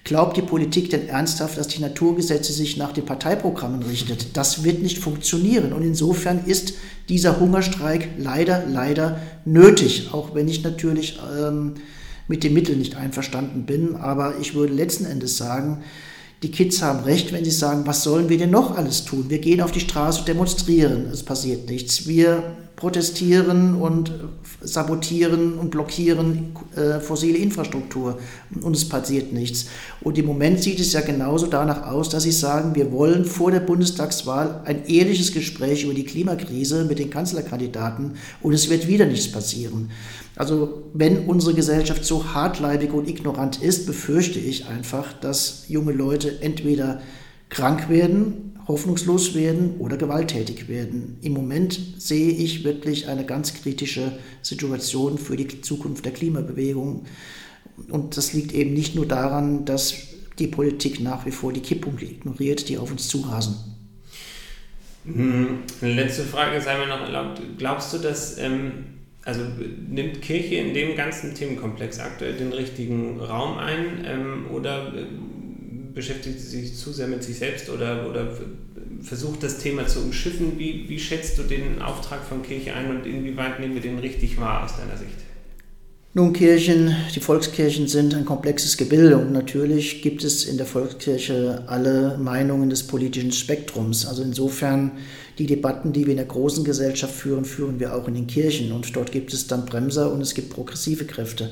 Glaubt 0.03 0.35
die 0.35 0.41
Politik 0.41 0.89
denn 0.89 1.07
ernsthaft, 1.07 1.59
dass 1.59 1.67
die 1.67 1.79
Naturgesetze 1.79 2.51
sich 2.53 2.75
nach 2.75 2.91
den 2.91 3.05
Parteiprogrammen 3.05 3.83
richtet? 3.83 4.35
Das 4.35 4.63
wird 4.63 4.81
nicht 4.81 4.97
funktionieren. 4.97 5.73
Und 5.73 5.83
insofern 5.83 6.43
ist 6.45 6.73
dieser 7.07 7.39
Hungerstreik 7.39 8.09
leider, 8.17 8.65
leider 8.67 9.19
nötig, 9.45 10.09
auch 10.11 10.33
wenn 10.33 10.47
ich 10.47 10.63
natürlich 10.63 11.19
ähm, 11.39 11.75
mit 12.27 12.43
den 12.43 12.53
Mitteln 12.53 12.79
nicht 12.79 12.95
einverstanden 12.95 13.67
bin. 13.67 13.95
Aber 13.95 14.33
ich 14.41 14.55
würde 14.55 14.73
letzten 14.73 15.05
Endes 15.05 15.37
sagen, 15.37 15.83
die 16.43 16.49
Kids 16.51 16.81
haben 16.81 17.03
recht, 17.03 17.31
wenn 17.33 17.45
sie 17.45 17.51
sagen, 17.51 17.85
was 17.85 18.03
sollen 18.03 18.29
wir 18.29 18.37
denn 18.37 18.49
noch 18.49 18.75
alles 18.75 19.05
tun? 19.05 19.25
Wir 19.29 19.39
gehen 19.39 19.61
auf 19.61 19.71
die 19.71 19.79
Straße 19.79 20.19
und 20.21 20.27
demonstrieren, 20.27 21.05
es 21.11 21.23
passiert 21.23 21.69
nichts. 21.69 22.07
Wir 22.07 22.43
protestieren 22.75 23.75
und 23.75 24.11
sabotieren 24.61 25.57
und 25.57 25.71
blockieren 25.71 26.53
äh, 26.75 26.99
fossile 26.99 27.37
Infrastruktur 27.37 28.19
und 28.61 28.75
es 28.75 28.87
passiert 28.87 29.33
nichts. 29.33 29.67
Und 30.01 30.17
im 30.17 30.25
Moment 30.25 30.61
sieht 30.61 30.79
es 30.79 30.93
ja 30.93 31.01
genauso 31.01 31.47
danach 31.47 31.87
aus, 31.87 32.09
dass 32.09 32.23
sie 32.23 32.31
sagen, 32.31 32.75
wir 32.75 32.91
wollen 32.91 33.25
vor 33.25 33.51
der 33.51 33.59
Bundestagswahl 33.59 34.61
ein 34.65 34.85
ehrliches 34.85 35.33
Gespräch 35.33 35.83
über 35.83 35.93
die 35.93 36.05
Klimakrise 36.05 36.85
mit 36.85 36.99
den 36.99 37.09
Kanzlerkandidaten 37.09 38.13
und 38.41 38.53
es 38.53 38.69
wird 38.69 38.87
wieder 38.87 39.05
nichts 39.05 39.31
passieren. 39.31 39.89
Also 40.35 40.83
wenn 40.93 41.25
unsere 41.25 41.53
Gesellschaft 41.53 42.05
so 42.05 42.33
hartleibig 42.33 42.93
und 42.93 43.09
ignorant 43.09 43.61
ist, 43.61 43.85
befürchte 43.85 44.39
ich 44.39 44.67
einfach, 44.67 45.13
dass 45.13 45.65
junge 45.67 45.91
Leute 45.91 46.41
entweder 46.41 47.01
krank 47.49 47.89
werden 47.89 48.50
hoffnungslos 48.67 49.33
werden 49.33 49.75
oder 49.79 49.97
gewalttätig 49.97 50.67
werden. 50.67 51.17
Im 51.21 51.33
Moment 51.33 51.79
sehe 51.97 52.31
ich 52.31 52.63
wirklich 52.63 53.07
eine 53.07 53.25
ganz 53.25 53.53
kritische 53.53 54.13
Situation 54.41 55.17
für 55.17 55.35
die 55.35 55.61
Zukunft 55.61 56.05
der 56.05 56.13
Klimabewegung. 56.13 57.05
Und 57.89 58.17
das 58.17 58.33
liegt 58.33 58.53
eben 58.53 58.73
nicht 58.73 58.95
nur 58.95 59.07
daran, 59.07 59.65
dass 59.65 59.95
die 60.39 60.47
Politik 60.47 60.99
nach 60.99 61.25
wie 61.25 61.31
vor 61.31 61.53
die 61.53 61.61
Kipppunkte 61.61 62.05
ignoriert, 62.05 62.69
die 62.69 62.77
auf 62.77 62.91
uns 62.91 63.07
zurasen. 63.07 63.55
Hm, 65.05 65.59
letzte 65.81 66.23
Frage 66.23 66.61
sei 66.61 66.77
mir 66.77 66.87
noch 66.87 67.01
erlaubt. 67.01 67.41
Glaubst 67.57 67.93
du, 67.93 67.97
dass 67.97 68.37
ähm, 68.37 68.85
also 69.23 69.41
nimmt 69.87 70.21
Kirche 70.21 70.55
in 70.55 70.73
dem 70.73 70.95
ganzen 70.95 71.35
Themenkomplex 71.35 71.99
aktuell 71.99 72.33
den 72.33 72.53
richtigen 72.53 73.19
Raum 73.19 73.57
ein 73.57 74.03
ähm, 74.05 74.45
oder 74.51 74.93
äh, 74.95 75.05
beschäftigt 75.93 76.39
sie 76.39 76.61
sich 76.61 76.77
zu 76.77 76.91
sehr 76.91 77.07
mit 77.07 77.23
sich 77.23 77.37
selbst 77.37 77.69
oder, 77.69 78.09
oder 78.09 78.37
versucht 79.01 79.43
das 79.43 79.59
Thema 79.59 79.87
zu 79.87 79.99
umschiffen. 79.99 80.57
Wie, 80.57 80.87
wie 80.87 80.99
schätzt 80.99 81.37
du 81.37 81.43
den 81.43 81.81
Auftrag 81.81 82.23
von 82.23 82.43
Kirche 82.43 82.73
ein 82.73 82.89
und 82.89 83.05
inwieweit 83.05 83.59
nehmen 83.59 83.73
wir 83.73 83.81
den 83.81 83.99
richtig 83.99 84.39
wahr 84.39 84.63
aus 84.65 84.77
deiner 84.77 84.97
Sicht? 84.97 85.11
Nun, 86.13 86.33
Kirchen, 86.33 86.93
die 87.15 87.21
Volkskirchen 87.21 87.87
sind 87.87 88.13
ein 88.13 88.25
komplexes 88.25 88.75
Gebilde 88.75 89.17
und 89.17 89.31
natürlich 89.31 90.01
gibt 90.01 90.25
es 90.25 90.43
in 90.43 90.57
der 90.57 90.65
Volkskirche 90.65 91.63
alle 91.67 92.17
Meinungen 92.17 92.69
des 92.69 92.83
politischen 92.83 93.31
Spektrums. 93.31 94.05
Also 94.05 94.21
insofern 94.21 94.91
die 95.37 95.45
Debatten, 95.45 95.93
die 95.93 96.05
wir 96.05 96.11
in 96.11 96.17
der 96.17 96.25
großen 96.25 96.65
Gesellschaft 96.65 97.15
führen, 97.15 97.45
führen 97.45 97.79
wir 97.79 97.95
auch 97.95 98.09
in 98.09 98.15
den 98.15 98.27
Kirchen 98.27 98.73
und 98.73 98.93
dort 98.93 99.13
gibt 99.13 99.33
es 99.33 99.47
dann 99.47 99.65
Bremser 99.65 100.11
und 100.11 100.19
es 100.19 100.33
gibt 100.33 100.49
progressive 100.49 101.05
Kräfte. 101.05 101.49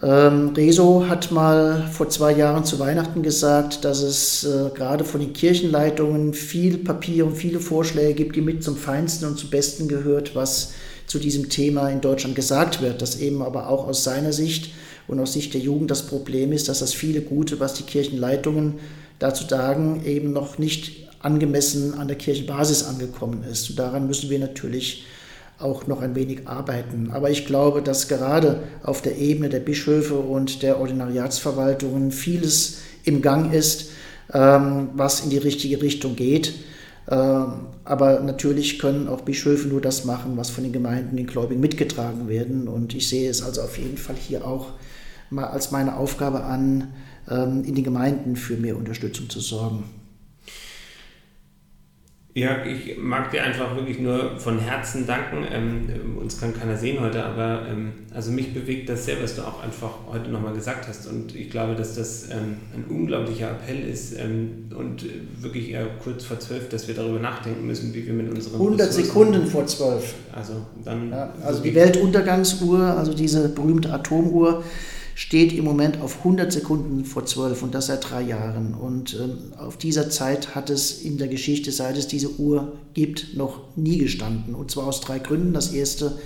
Ähm, 0.00 0.48
Rezo 0.56 1.06
hat 1.08 1.30
mal 1.32 1.86
vor 1.92 2.08
zwei 2.08 2.32
Jahren 2.32 2.64
zu 2.64 2.78
Weihnachten 2.78 3.22
gesagt, 3.22 3.84
dass 3.84 4.00
es 4.00 4.44
äh, 4.44 4.70
gerade 4.74 5.04
von 5.04 5.20
den 5.20 5.34
Kirchenleitungen 5.34 6.32
viel 6.32 6.78
Papier 6.78 7.26
und 7.26 7.36
viele 7.36 7.60
Vorschläge 7.60 8.14
gibt, 8.14 8.36
die 8.36 8.40
mit 8.40 8.64
zum 8.64 8.76
Feinsten 8.76 9.26
und 9.26 9.38
zum 9.38 9.50
Besten 9.50 9.88
gehört, 9.88 10.34
was 10.34 10.72
zu 11.06 11.18
diesem 11.18 11.50
Thema 11.50 11.90
in 11.90 12.00
Deutschland 12.00 12.34
gesagt 12.34 12.80
wird. 12.80 13.02
Dass 13.02 13.20
eben 13.20 13.42
aber 13.42 13.68
auch 13.68 13.86
aus 13.86 14.02
seiner 14.02 14.32
Sicht 14.32 14.72
und 15.08 15.20
aus 15.20 15.34
Sicht 15.34 15.52
der 15.52 15.60
Jugend 15.60 15.90
das 15.90 16.06
Problem 16.06 16.52
ist, 16.52 16.68
dass 16.68 16.78
das 16.78 16.94
viele 16.94 17.20
Gute, 17.20 17.60
was 17.60 17.74
die 17.74 17.82
Kirchenleitungen 17.82 18.76
dazu 19.18 19.44
sagen, 19.46 20.02
eben 20.06 20.32
noch 20.32 20.56
nicht 20.56 21.08
angemessen 21.20 21.94
an 21.94 22.08
der 22.08 22.16
Kirchenbasis 22.16 22.84
angekommen 22.84 23.44
ist. 23.44 23.70
Und 23.70 23.78
daran 23.78 24.06
müssen 24.06 24.30
wir 24.30 24.38
natürlich 24.38 25.04
auch 25.62 25.86
noch 25.86 26.02
ein 26.02 26.14
wenig 26.14 26.48
arbeiten. 26.48 27.10
Aber 27.12 27.30
ich 27.30 27.46
glaube, 27.46 27.82
dass 27.82 28.08
gerade 28.08 28.62
auf 28.82 29.02
der 29.02 29.18
Ebene 29.18 29.48
der 29.48 29.60
Bischöfe 29.60 30.14
und 30.14 30.62
der 30.62 30.80
Ordinariatsverwaltungen 30.80 32.10
vieles 32.10 32.78
im 33.04 33.22
Gang 33.22 33.52
ist, 33.52 33.90
ähm, 34.32 34.90
was 34.94 35.20
in 35.20 35.30
die 35.30 35.38
richtige 35.38 35.80
Richtung 35.82 36.16
geht. 36.16 36.54
Ähm, 37.10 37.52
aber 37.84 38.20
natürlich 38.20 38.78
können 38.78 39.08
auch 39.08 39.22
Bischöfe 39.22 39.68
nur 39.68 39.80
das 39.80 40.04
machen, 40.04 40.36
was 40.36 40.50
von 40.50 40.64
den 40.64 40.72
Gemeinden, 40.72 41.16
den 41.16 41.26
Gläubigen 41.26 41.60
mitgetragen 41.60 42.28
werden. 42.28 42.68
Und 42.68 42.94
ich 42.94 43.08
sehe 43.08 43.28
es 43.28 43.42
also 43.42 43.62
auf 43.62 43.78
jeden 43.78 43.98
Fall 43.98 44.16
hier 44.16 44.46
auch 44.46 44.68
mal 45.30 45.46
als 45.46 45.70
meine 45.70 45.96
Aufgabe 45.96 46.44
an, 46.44 46.92
ähm, 47.28 47.64
in 47.64 47.74
den 47.74 47.84
Gemeinden 47.84 48.36
für 48.36 48.56
mehr 48.56 48.76
Unterstützung 48.76 49.28
zu 49.28 49.40
sorgen. 49.40 50.01
Ja, 52.34 52.64
ich 52.64 52.96
mag 52.96 53.30
dir 53.30 53.44
einfach 53.44 53.76
wirklich 53.76 53.98
nur 53.98 54.38
von 54.38 54.58
Herzen 54.58 55.06
danken. 55.06 55.46
Ähm, 55.52 56.16
uns 56.18 56.40
kann 56.40 56.58
keiner 56.58 56.78
sehen 56.78 56.98
heute, 56.98 57.22
aber 57.22 57.66
ähm, 57.68 57.92
also 58.14 58.30
mich 58.30 58.54
bewegt 58.54 58.88
das 58.88 59.04
sehr, 59.04 59.22
was 59.22 59.36
du 59.36 59.42
auch 59.42 59.62
einfach 59.62 59.90
heute 60.10 60.30
nochmal 60.30 60.54
gesagt 60.54 60.88
hast. 60.88 61.06
Und 61.06 61.36
ich 61.36 61.50
glaube, 61.50 61.74
dass 61.74 61.94
das 61.94 62.30
ähm, 62.30 62.56
ein 62.74 62.84
unglaublicher 62.88 63.50
Appell 63.50 63.86
ist 63.86 64.18
ähm, 64.18 64.70
und 64.74 65.04
wirklich 65.42 65.72
eher 65.72 65.86
kurz 66.02 66.24
vor 66.24 66.40
zwölf, 66.40 66.70
dass 66.70 66.88
wir 66.88 66.94
darüber 66.94 67.18
nachdenken 67.18 67.66
müssen, 67.66 67.92
wie 67.92 68.06
wir 68.06 68.14
mit 68.14 68.30
unseren 68.32 68.54
100 68.54 68.88
Ressourcen 68.88 69.04
Sekunden 69.04 69.46
vor 69.46 69.66
zwölf. 69.66 70.14
Also 70.32 70.54
dann. 70.82 71.10
Ja, 71.10 71.34
also 71.44 71.62
die 71.62 71.74
Weltuntergangsuhr, 71.74 72.80
also 72.80 73.12
diese 73.12 73.50
berühmte 73.50 73.92
Atomuhr 73.92 74.64
steht 75.14 75.52
im 75.52 75.64
Moment 75.64 76.00
auf 76.00 76.18
100 76.18 76.52
Sekunden 76.52 77.04
vor 77.04 77.26
12 77.26 77.62
und 77.62 77.74
das 77.74 77.86
seit 77.86 78.10
drei 78.10 78.22
Jahren. 78.22 78.74
Und 78.74 79.14
ähm, 79.14 79.52
auf 79.58 79.76
dieser 79.76 80.10
Zeit 80.10 80.54
hat 80.54 80.70
es 80.70 81.02
in 81.02 81.18
der 81.18 81.28
Geschichte, 81.28 81.72
seit 81.72 81.96
es 81.96 82.08
diese 82.08 82.38
Uhr 82.38 82.72
gibt, 82.94 83.36
noch 83.36 83.76
nie 83.76 83.98
gestanden. 83.98 84.54
Und 84.54 84.70
zwar 84.70 84.86
aus 84.86 85.00
drei 85.00 85.18
Gründen. 85.18 85.52
Das 85.52 85.72
erste 85.72 86.18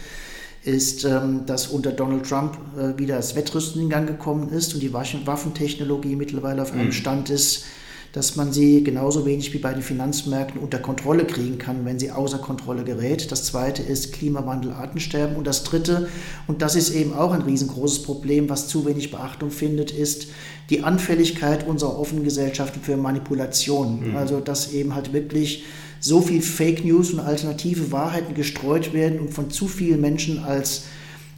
ist, 0.64 1.04
ähm, 1.04 1.46
dass 1.46 1.68
unter 1.68 1.92
Donald 1.92 2.28
Trump 2.28 2.58
äh, 2.76 2.98
wieder 2.98 3.16
das 3.16 3.36
Wettrüsten 3.36 3.82
in 3.82 3.88
Gang 3.88 4.06
gekommen 4.06 4.50
ist 4.50 4.74
und 4.74 4.82
die 4.82 4.92
Waffentechnologie 4.92 6.16
mittlerweile 6.16 6.62
auf 6.62 6.72
einem 6.72 6.86
mhm. 6.86 6.92
Stand 6.92 7.30
ist, 7.30 7.64
dass 8.12 8.36
man 8.36 8.52
sie 8.52 8.82
genauso 8.82 9.26
wenig 9.26 9.52
wie 9.52 9.58
bei 9.58 9.72
den 9.72 9.82
Finanzmärkten 9.82 10.60
unter 10.60 10.78
Kontrolle 10.78 11.24
kriegen 11.24 11.58
kann, 11.58 11.84
wenn 11.84 11.98
sie 11.98 12.10
außer 12.10 12.38
Kontrolle 12.38 12.84
gerät. 12.84 13.30
Das 13.30 13.44
zweite 13.44 13.82
ist 13.82 14.12
Klimawandel, 14.12 14.72
Artensterben. 14.72 15.36
Und 15.36 15.46
das 15.46 15.64
dritte, 15.64 16.08
und 16.46 16.62
das 16.62 16.76
ist 16.76 16.90
eben 16.90 17.12
auch 17.12 17.32
ein 17.32 17.42
riesengroßes 17.42 18.02
Problem, 18.02 18.48
was 18.48 18.68
zu 18.68 18.86
wenig 18.86 19.10
Beachtung 19.10 19.50
findet, 19.50 19.90
ist 19.90 20.28
die 20.70 20.82
Anfälligkeit 20.82 21.66
unserer 21.66 21.98
offenen 21.98 22.24
Gesellschaften 22.24 22.80
für 22.80 22.96
Manipulation. 22.96 24.10
Mhm. 24.10 24.16
Also, 24.16 24.40
dass 24.40 24.72
eben 24.72 24.94
halt 24.94 25.12
wirklich 25.12 25.64
so 26.00 26.20
viel 26.20 26.42
Fake 26.42 26.84
News 26.84 27.12
und 27.12 27.20
alternative 27.20 27.92
Wahrheiten 27.92 28.34
gestreut 28.34 28.92
werden 28.92 29.18
und 29.20 29.32
von 29.32 29.50
zu 29.50 29.68
vielen 29.68 30.00
Menschen 30.00 30.42
als 30.44 30.84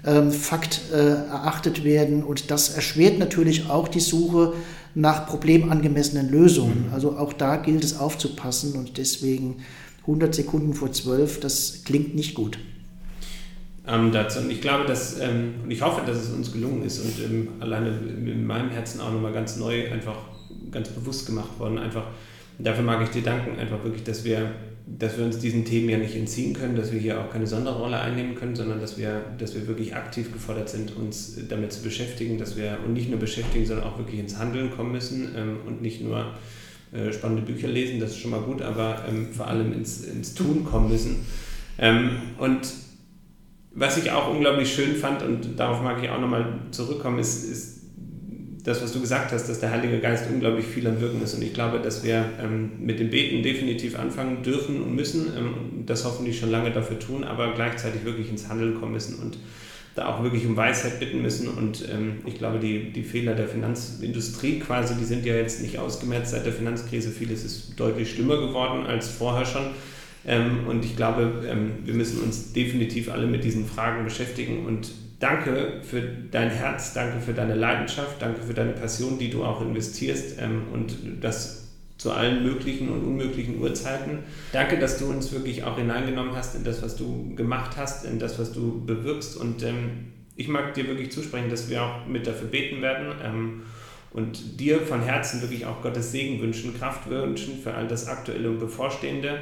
ähm, 0.04 0.30
Fakt 0.30 0.80
äh, 0.92 0.96
erachtet 0.96 1.84
werden. 1.84 2.22
Und 2.22 2.50
das 2.50 2.70
erschwert 2.70 3.18
natürlich 3.18 3.68
auch 3.68 3.88
die 3.88 4.00
Suche 4.00 4.54
nach 4.98 5.26
problemangemessenen 5.26 6.28
Lösungen. 6.28 6.90
Also 6.92 7.16
auch 7.16 7.32
da 7.32 7.56
gilt 7.56 7.84
es 7.84 7.98
aufzupassen 7.98 8.74
und 8.74 8.98
deswegen 8.98 9.58
100 10.02 10.34
Sekunden 10.34 10.74
vor 10.74 10.90
12, 10.90 11.40
das 11.40 11.82
klingt 11.84 12.14
nicht 12.14 12.34
gut. 12.34 12.58
Ähm, 13.86 14.10
dazu. 14.10 14.40
Und 14.40 14.50
ich 14.50 14.60
glaube, 14.60 14.86
dass, 14.86 15.20
ähm, 15.20 15.54
und 15.62 15.70
ich 15.70 15.82
hoffe, 15.82 16.02
dass 16.04 16.18
es 16.18 16.30
uns 16.30 16.52
gelungen 16.52 16.82
ist 16.82 16.98
und 17.00 17.14
ähm, 17.24 17.48
alleine 17.60 17.90
in 17.90 18.44
meinem 18.44 18.70
Herzen 18.70 19.00
auch 19.00 19.12
nochmal 19.12 19.32
ganz 19.32 19.56
neu, 19.56 19.90
einfach 19.90 20.16
ganz 20.70 20.88
bewusst 20.88 21.26
gemacht 21.26 21.58
worden. 21.58 21.78
Einfach, 21.78 22.08
dafür 22.58 22.84
mag 22.84 23.02
ich 23.02 23.10
dir 23.10 23.22
danken, 23.22 23.58
einfach 23.58 23.82
wirklich, 23.84 24.04
dass 24.04 24.24
wir 24.24 24.50
dass 24.96 25.18
wir 25.18 25.24
uns 25.24 25.38
diesen 25.38 25.64
Themen 25.64 25.88
ja 25.90 25.98
nicht 25.98 26.16
entziehen 26.16 26.54
können, 26.54 26.74
dass 26.74 26.92
wir 26.92 26.98
hier 26.98 27.20
auch 27.20 27.30
keine 27.30 27.46
Sonderrolle 27.46 28.00
einnehmen 28.00 28.34
können, 28.34 28.56
sondern 28.56 28.80
dass 28.80 28.96
wir, 28.96 29.20
dass 29.38 29.54
wir 29.54 29.66
wirklich 29.68 29.94
aktiv 29.94 30.32
gefordert 30.32 30.68
sind, 30.68 30.96
uns 30.96 31.36
damit 31.48 31.72
zu 31.72 31.82
beschäftigen, 31.82 32.38
dass 32.38 32.56
wir 32.56 32.78
und 32.84 32.94
nicht 32.94 33.10
nur 33.10 33.18
beschäftigen, 33.18 33.66
sondern 33.66 33.86
auch 33.86 33.98
wirklich 33.98 34.18
ins 34.18 34.38
Handeln 34.38 34.70
kommen 34.70 34.92
müssen 34.92 35.34
ähm, 35.36 35.58
und 35.66 35.82
nicht 35.82 36.00
nur 36.00 36.32
äh, 36.92 37.12
spannende 37.12 37.42
Bücher 37.42 37.68
lesen, 37.68 38.00
das 38.00 38.12
ist 38.12 38.18
schon 38.18 38.30
mal 38.30 38.40
gut, 38.40 38.62
aber 38.62 39.04
ähm, 39.08 39.28
vor 39.32 39.46
allem 39.46 39.72
ins, 39.72 40.04
ins 40.04 40.34
Tun 40.34 40.64
kommen 40.64 40.88
müssen. 40.88 41.26
Ähm, 41.78 42.10
und 42.38 42.60
was 43.74 43.98
ich 43.98 44.10
auch 44.10 44.30
unglaublich 44.30 44.72
schön 44.72 44.96
fand, 44.96 45.22
und 45.22 45.58
darauf 45.58 45.82
mag 45.82 46.02
ich 46.02 46.08
auch 46.08 46.20
nochmal 46.20 46.60
zurückkommen, 46.70 47.18
ist, 47.18 47.44
ist 47.44 47.77
das, 48.64 48.82
was 48.82 48.92
du 48.92 49.00
gesagt 49.00 49.32
hast, 49.32 49.48
dass 49.48 49.60
der 49.60 49.70
Heilige 49.70 49.98
Geist 50.00 50.24
unglaublich 50.30 50.66
viel 50.66 50.86
am 50.86 51.00
Wirken 51.00 51.22
ist. 51.22 51.34
Und 51.34 51.42
ich 51.42 51.54
glaube, 51.54 51.78
dass 51.80 52.04
wir 52.04 52.24
ähm, 52.42 52.72
mit 52.80 52.98
dem 52.98 53.10
Beten 53.10 53.42
definitiv 53.42 53.98
anfangen 53.98 54.42
dürfen 54.42 54.82
und 54.82 54.94
müssen, 54.94 55.32
ähm, 55.36 55.84
das 55.86 56.04
hoffentlich 56.04 56.38
schon 56.38 56.50
lange 56.50 56.70
dafür 56.70 56.98
tun, 56.98 57.24
aber 57.24 57.54
gleichzeitig 57.54 58.04
wirklich 58.04 58.30
ins 58.30 58.48
Handeln 58.48 58.78
kommen 58.80 58.92
müssen 58.92 59.22
und 59.22 59.38
da 59.94 60.06
auch 60.06 60.22
wirklich 60.22 60.46
um 60.46 60.56
Weisheit 60.56 61.00
bitten 61.00 61.22
müssen. 61.22 61.48
Und 61.48 61.88
ähm, 61.90 62.18
ich 62.24 62.38
glaube, 62.38 62.58
die, 62.58 62.92
die 62.92 63.02
Fehler 63.02 63.34
der 63.34 63.48
Finanzindustrie 63.48 64.60
quasi, 64.60 64.94
die 64.94 65.04
sind 65.04 65.24
ja 65.24 65.34
jetzt 65.34 65.62
nicht 65.62 65.78
ausgemerzt 65.78 66.32
seit 66.32 66.46
der 66.46 66.52
Finanzkrise. 66.52 67.10
Vieles 67.10 67.44
ist 67.44 67.78
deutlich 67.78 68.10
schlimmer 68.10 68.36
geworden 68.36 68.86
als 68.86 69.08
vorher 69.08 69.44
schon. 69.44 69.66
Ähm, 70.26 70.66
und 70.66 70.84
ich 70.84 70.96
glaube, 70.96 71.46
ähm, 71.48 71.70
wir 71.84 71.94
müssen 71.94 72.20
uns 72.22 72.52
definitiv 72.52 73.10
alle 73.10 73.26
mit 73.26 73.44
diesen 73.44 73.66
Fragen 73.66 74.04
beschäftigen 74.04 74.66
und 74.66 74.90
danke 75.18 75.80
für 75.82 76.00
dein 76.00 76.50
Herz, 76.50 76.94
danke 76.94 77.20
für 77.20 77.32
deine 77.32 77.54
Leidenschaft, 77.54 78.20
danke 78.20 78.42
für 78.42 78.54
deine 78.54 78.72
Passion, 78.72 79.18
die 79.18 79.30
du 79.30 79.44
auch 79.44 79.60
investierst 79.60 80.38
ähm, 80.40 80.62
und 80.72 80.96
das 81.20 81.68
zu 81.96 82.12
allen 82.12 82.44
möglichen 82.44 82.90
und 82.90 83.02
unmöglichen 83.02 83.60
Uhrzeiten. 83.60 84.20
Danke, 84.52 84.78
dass 84.78 84.98
du 84.98 85.06
uns 85.06 85.32
wirklich 85.32 85.64
auch 85.64 85.76
hineingenommen 85.76 86.36
hast 86.36 86.54
in 86.54 86.62
das, 86.62 86.80
was 86.80 86.96
du 86.96 87.34
gemacht 87.34 87.76
hast, 87.76 88.04
in 88.04 88.20
das, 88.20 88.38
was 88.38 88.52
du 88.52 88.84
bewirkst 88.86 89.36
und 89.36 89.64
ähm, 89.64 90.12
ich 90.36 90.46
mag 90.46 90.72
dir 90.74 90.86
wirklich 90.86 91.10
zusprechen, 91.10 91.50
dass 91.50 91.68
wir 91.68 91.82
auch 91.82 92.06
mit 92.06 92.26
dafür 92.26 92.46
beten 92.46 92.80
werden. 92.80 93.12
Ähm, 93.22 93.62
und 94.10 94.58
dir 94.58 94.80
von 94.80 95.02
Herzen 95.02 95.42
wirklich 95.42 95.66
auch 95.66 95.82
Gottes 95.82 96.12
Segen 96.12 96.40
wünschen, 96.40 96.78
Kraft 96.78 97.10
wünschen 97.10 97.58
für 97.62 97.74
all 97.74 97.86
das 97.86 98.08
Aktuelle 98.08 98.48
und 98.48 98.58
Bevorstehende. 98.58 99.40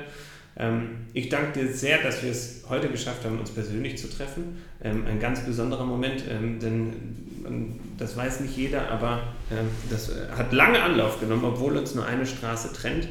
Ähm, 0.59 0.88
ich 1.12 1.29
danke 1.29 1.61
dir 1.61 1.73
sehr, 1.73 2.03
dass 2.03 2.23
wir 2.23 2.31
es 2.31 2.64
heute 2.69 2.88
geschafft 2.88 3.25
haben, 3.25 3.38
uns 3.38 3.51
persönlich 3.51 3.99
zu 3.99 4.09
treffen. 4.09 4.57
Ähm, 4.83 5.05
ein 5.07 5.21
ganz 5.21 5.40
besonderer 5.40 5.85
Moment, 5.85 6.25
ähm, 6.31 6.59
denn 6.59 6.92
das 7.99 8.16
weiß 8.16 8.40
nicht 8.40 8.57
jeder, 8.57 8.90
aber 8.90 9.23
das 9.88 10.11
hat 10.37 10.53
lange 10.53 10.83
Anlauf 10.83 11.21
genommen, 11.21 11.45
obwohl 11.45 11.77
uns 11.77 11.95
nur 11.95 12.05
eine 12.05 12.27
Straße 12.27 12.73
trennt. 12.73 13.07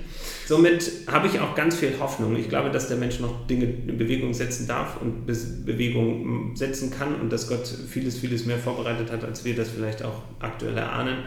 Somit 0.46 0.92
habe 1.08 1.28
ich 1.28 1.40
auch 1.40 1.56
ganz 1.56 1.78
viel 1.78 1.94
Hoffnung. 2.02 2.36
Ich 2.36 2.50
glaube, 2.50 2.70
dass 2.70 2.90
der 2.90 2.98
Mensch 2.98 3.22
noch 3.22 3.48
Dinge 3.48 3.64
in 3.64 3.98
Bewegung 3.98 4.34
setzen 4.34 4.68
darf 4.68 5.02
und 5.02 5.26
Bewegung 5.26 6.54
setzen 6.54 6.92
kann 6.92 7.16
und 7.16 7.32
dass 7.32 7.48
Gott 7.48 7.66
vieles, 7.66 8.18
vieles 8.18 8.46
mehr 8.46 8.58
vorbereitet 8.58 9.10
hat, 9.10 9.24
als 9.24 9.46
wir 9.46 9.56
das 9.56 9.70
vielleicht 9.70 10.04
auch 10.04 10.24
aktuell 10.40 10.78
erahnen. 10.78 11.20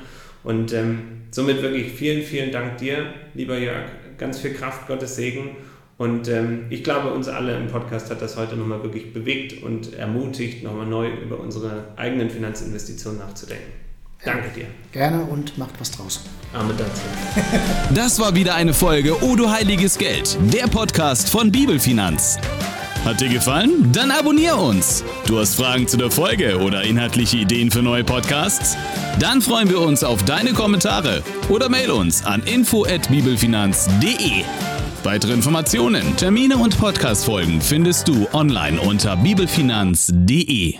Und 0.45 0.75
ähm, 0.75 1.23
somit 1.31 1.63
wirklich 1.63 1.91
vielen, 1.91 2.23
vielen 2.23 2.53
Dank 2.53 2.77
dir, 2.77 3.07
lieber 3.33 3.57
Jörg. 3.57 3.87
Ganz 4.19 4.39
viel 4.39 4.53
Kraft, 4.53 4.87
Gottes 4.87 5.17
Segen 5.17 5.57
und 5.99 6.29
ähm, 6.29 6.67
ich 6.71 6.83
glaube, 6.85 7.13
uns 7.13 7.29
alle 7.29 7.57
im 7.57 7.67
Podcast 7.67 8.09
hat 8.11 8.23
das 8.23 8.37
heute 8.37 8.55
nochmal 8.57 8.85
wirklich 8.85 9.13
bewegt 9.13 9.65
und 9.65 9.95
ermutigt, 9.95 10.63
nochmal 10.63 10.87
neu 10.87 11.09
über 11.09 11.41
unsere 11.41 11.87
eigenen 11.97 12.31
Finanzinvestitionen 12.31 13.19
nachzudenken. 13.19 13.73
Danke 14.25 14.49
dir. 14.55 14.67
Gerne 14.93 15.23
und 15.23 15.59
macht 15.59 15.75
was 15.81 15.91
draus. 15.91 16.25
Amen 16.53 16.77
dazu. 16.79 17.03
Das 17.95 18.21
war 18.21 18.35
wieder 18.35 18.55
eine 18.55 18.75
Folge 18.75 19.25
O 19.25 19.35
du 19.35 19.51
heiliges 19.51 19.97
Geld, 19.99 20.39
der 20.53 20.69
Podcast 20.69 21.31
von 21.31 21.51
Bibelfinanz. 21.51 22.39
Hat 23.05 23.21
dir 23.21 23.29
gefallen? 23.29 23.91
Dann 23.93 24.13
abonnier 24.13 24.57
uns. 24.57 25.05
Du 25.27 25.39
hast 25.39 25.55
Fragen 25.55 25.87
zu 25.89 25.97
der 25.97 26.11
Folge 26.11 26.61
oder 26.61 26.83
inhaltliche 26.83 27.39
Ideen 27.39 27.71
für 27.71 27.81
neue 27.83 28.05
Podcasts? 28.05 28.77
Dann 29.19 29.41
freuen 29.41 29.71
wir 29.71 29.81
uns 29.81 30.05
auf 30.05 30.23
deine 30.25 30.53
Kommentare 30.53 31.23
oder 31.49 31.69
mail 31.69 31.91
uns 31.91 32.25
an 32.25 32.43
info@bibelfinanz.de. 32.43 34.45
Weitere 35.05 35.33
Informationen, 35.33 36.17
Termine 36.17 36.57
und 36.57 36.79
Podcastfolgen 36.79 37.61
findest 37.61 38.09
du 38.09 38.27
online 38.33 38.81
unter 38.81 39.17
bibelfinanz.de. 39.17 40.79